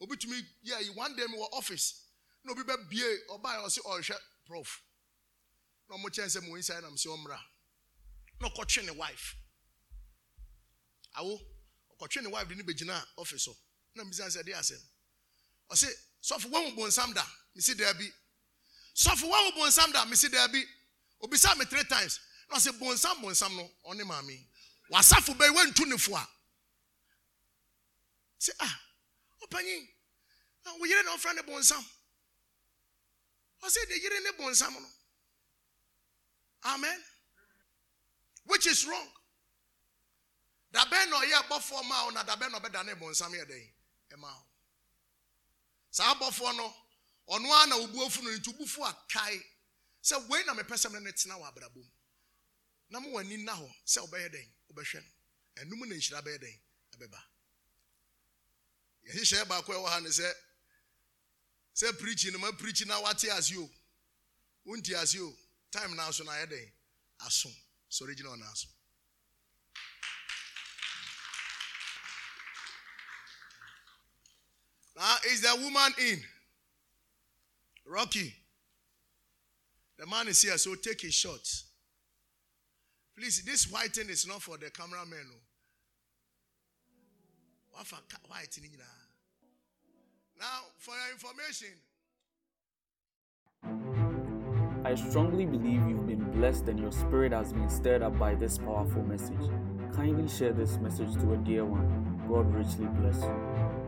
obi 0.00 0.16
tumi 0.16 0.44
yɛ 0.64 0.82
yi 0.82 0.90
one 0.90 1.14
day 1.16 1.26
mi 1.28 1.38
wɔ 1.38 1.48
office 1.52 2.02
na 2.44 2.52
obi 2.52 2.62
bɛ 2.62 2.88
bie 2.88 3.06
ɔbaa 3.28 3.54
yɛ 3.56 3.64
ɔsi 3.66 3.80
ɔrehwɛ 3.82 4.18
prof. 4.46 4.82
Na 5.88 5.96
ɔmo 5.96 6.08
kyɛn 6.10 6.28
sɛ 6.30 6.42
mo 6.46 6.54
inside 6.56 6.82
nam 6.82 6.96
si 6.96 7.08
ɔmra 7.08 7.38
na 8.40 8.48
ɔkɔtwe 8.48 8.84
ne 8.84 8.92
wife. 8.92 9.36
Awo 11.16 11.38
ɔkɔtwe 11.92 12.22
ne 12.22 12.28
wife 12.28 12.48
de 12.48 12.54
ne 12.54 12.62
bɛ 12.62 12.76
gyina 12.76 13.06
office 13.16 13.44
so 13.44 13.56
na 13.94 14.04
mbisa 14.04 14.26
sɛ 14.26 14.42
ɛde 14.42 14.54
asɛm. 14.54 14.82
Ɔsi 15.70 15.88
sɔfo 16.22 16.50
wɔn 16.50 16.74
mo 16.74 16.82
bonsam 16.82 17.12
da? 17.14 17.26
Misi 17.54 17.74
dɛbi 17.74 18.12
sɔfo 18.94 19.28
wɔn 19.30 19.44
mo 19.54 19.62
bonsam 19.62 19.92
da? 19.92 20.04
Misi 20.06 20.28
dɛbi 20.28 20.64
obisa 21.22 21.56
mi 21.58 21.64
three 21.66 21.84
times. 21.84 22.20
Na 22.48 22.56
ɔsɛ 22.56 22.78
bonsam 22.78 23.16
bonsam 23.22 23.56
no 23.56 23.70
ɔne 23.86 24.02
maame 24.06 24.46
wasafo 24.90 25.34
bɛyi 25.36 25.54
wantu 25.54 25.86
ne 25.86 25.96
fo 25.98 26.16
a. 26.16 26.28
Sɛ 28.40 28.50
ah 28.60 28.80
ɔpanyin 29.42 29.86
wo 30.78 30.84
yere 30.86 31.02
na 31.02 31.16
ɔfrɛ 31.16 31.34
ne 31.34 31.42
bonsam 31.42 31.84
ɔsɛ 33.62 33.88
de 33.88 34.00
yere 34.00 34.20
ne 34.20 34.30
bonsam 34.32 34.72
no. 34.74 34.88
Amen. 36.64 37.04
Which 38.44 38.66
is 38.66 38.84
wrong. 38.86 39.08
Dabɛn 40.72 41.10
na 41.10 41.20
ɔyɛ 41.20 41.42
abɔfoɔ 41.42 41.84
ma 41.88 42.04
wo 42.04 42.10
na 42.10 42.24
dabɛn 42.24 42.50
na 42.52 42.60
ɔbɛda 42.60 42.86
ne 42.86 42.94
bonsam 42.94 43.32
yɛ 43.32 43.44
dɛn? 43.48 43.72
Ɛma 44.12 44.32
wo. 44.34 44.46
Saa 45.90 46.14
abɔfoɔ 46.14 46.56
no 46.56 46.74
ɔno 47.28 47.50
ara 47.50 47.66
na 47.66 47.76
obu 47.76 48.04
afu 48.04 48.22
no 48.22 48.30
nti 48.30 48.54
obufu 48.54 48.84
akae 48.84 49.42
sɛ 50.02 50.28
wei 50.28 50.44
na 50.44 50.54
mepɛ 50.54 50.74
sɛ 50.76 50.92
me 50.92 51.00
ne 51.00 51.12
tena 51.12 51.34
wɔ 51.38 51.52
abrabɔ 51.52 51.76
mu. 51.76 51.90
Na 52.90 53.00
mo 53.00 53.10
w'ani 53.10 53.36
nna 53.38 53.52
hɔ 53.52 53.74
sɛ 53.86 54.06
wobɛyɛ 54.08 54.28
dɛn? 54.34 54.48
Wobɛhwɛ 54.68 55.02
no. 55.02 55.10
Ɛnum 55.62 55.88
na 55.88 55.94
nhyira 55.94 56.22
bɛyɛ 56.22 56.38
dɛn? 56.38 56.60
Ɛbɛba. 56.96 57.20
Yɛhyehyɛ 59.06 59.48
baako 59.48 59.72
ɛwɔ 59.72 59.88
ha 59.88 60.00
ne 60.00 60.08
sɛ 60.08 60.34
pirikyi 61.74 62.32
no 62.32 62.38
ma 62.38 62.52
pirikyi 62.52 62.86
na 62.86 62.96
ase 63.08 63.56
o 63.58 63.70
wonti 64.66 64.94
ase 64.94 65.18
o 65.20 65.32
time 65.70 65.94
na 65.96 66.08
aso 66.08 66.24
na 66.24 66.32
ayɛ 66.32 66.46
dɛn 66.46 66.72
aso. 67.26 67.50
Sɔre 67.90 68.14
gyina 68.14 68.30
ɔna 68.30 68.50
aso. 68.50 68.68
Now 74.96 75.16
is 75.30 75.40
the 75.40 75.56
woman 75.56 75.94
in? 75.98 76.22
Rocky. 77.86 78.34
The 79.96 80.06
man 80.06 80.28
is 80.28 80.42
here 80.42 80.58
so 80.58 80.74
take 80.74 81.00
his 81.00 81.14
shot. 81.14 81.62
Please 83.16 83.42
this 83.42 83.70
white 83.70 83.94
thing 83.94 84.08
is 84.08 84.26
not 84.26 84.42
for 84.42 84.56
the 84.56 84.70
cameraman 84.70 85.26
o 85.32 85.40
wafa 87.76 87.96
white 88.28 88.58
nyinaa 88.62 88.99
now 90.40 90.62
for 90.78 90.94
your 90.94 91.12
information. 91.12 91.68
I 94.84 94.94
strongly 94.94 95.44
believe 95.44 95.86
you've 95.86 96.06
been 96.06 96.24
blessed 96.32 96.68
and 96.68 96.80
your 96.80 96.90
spirit 96.90 97.32
has 97.32 97.52
been 97.52 97.68
stirred 97.68 98.02
up 98.02 98.18
by 98.18 98.34
this 98.34 98.56
powerful 98.56 99.02
message. 99.02 99.50
Kindly 99.94 100.26
share 100.28 100.52
this 100.52 100.78
message 100.78 101.14
to 101.16 101.34
a 101.34 101.36
dear 101.36 101.64
one. 101.66 102.22
God 102.28 102.52
richly 102.54 102.86
bless 102.86 103.20
you. 103.20 103.79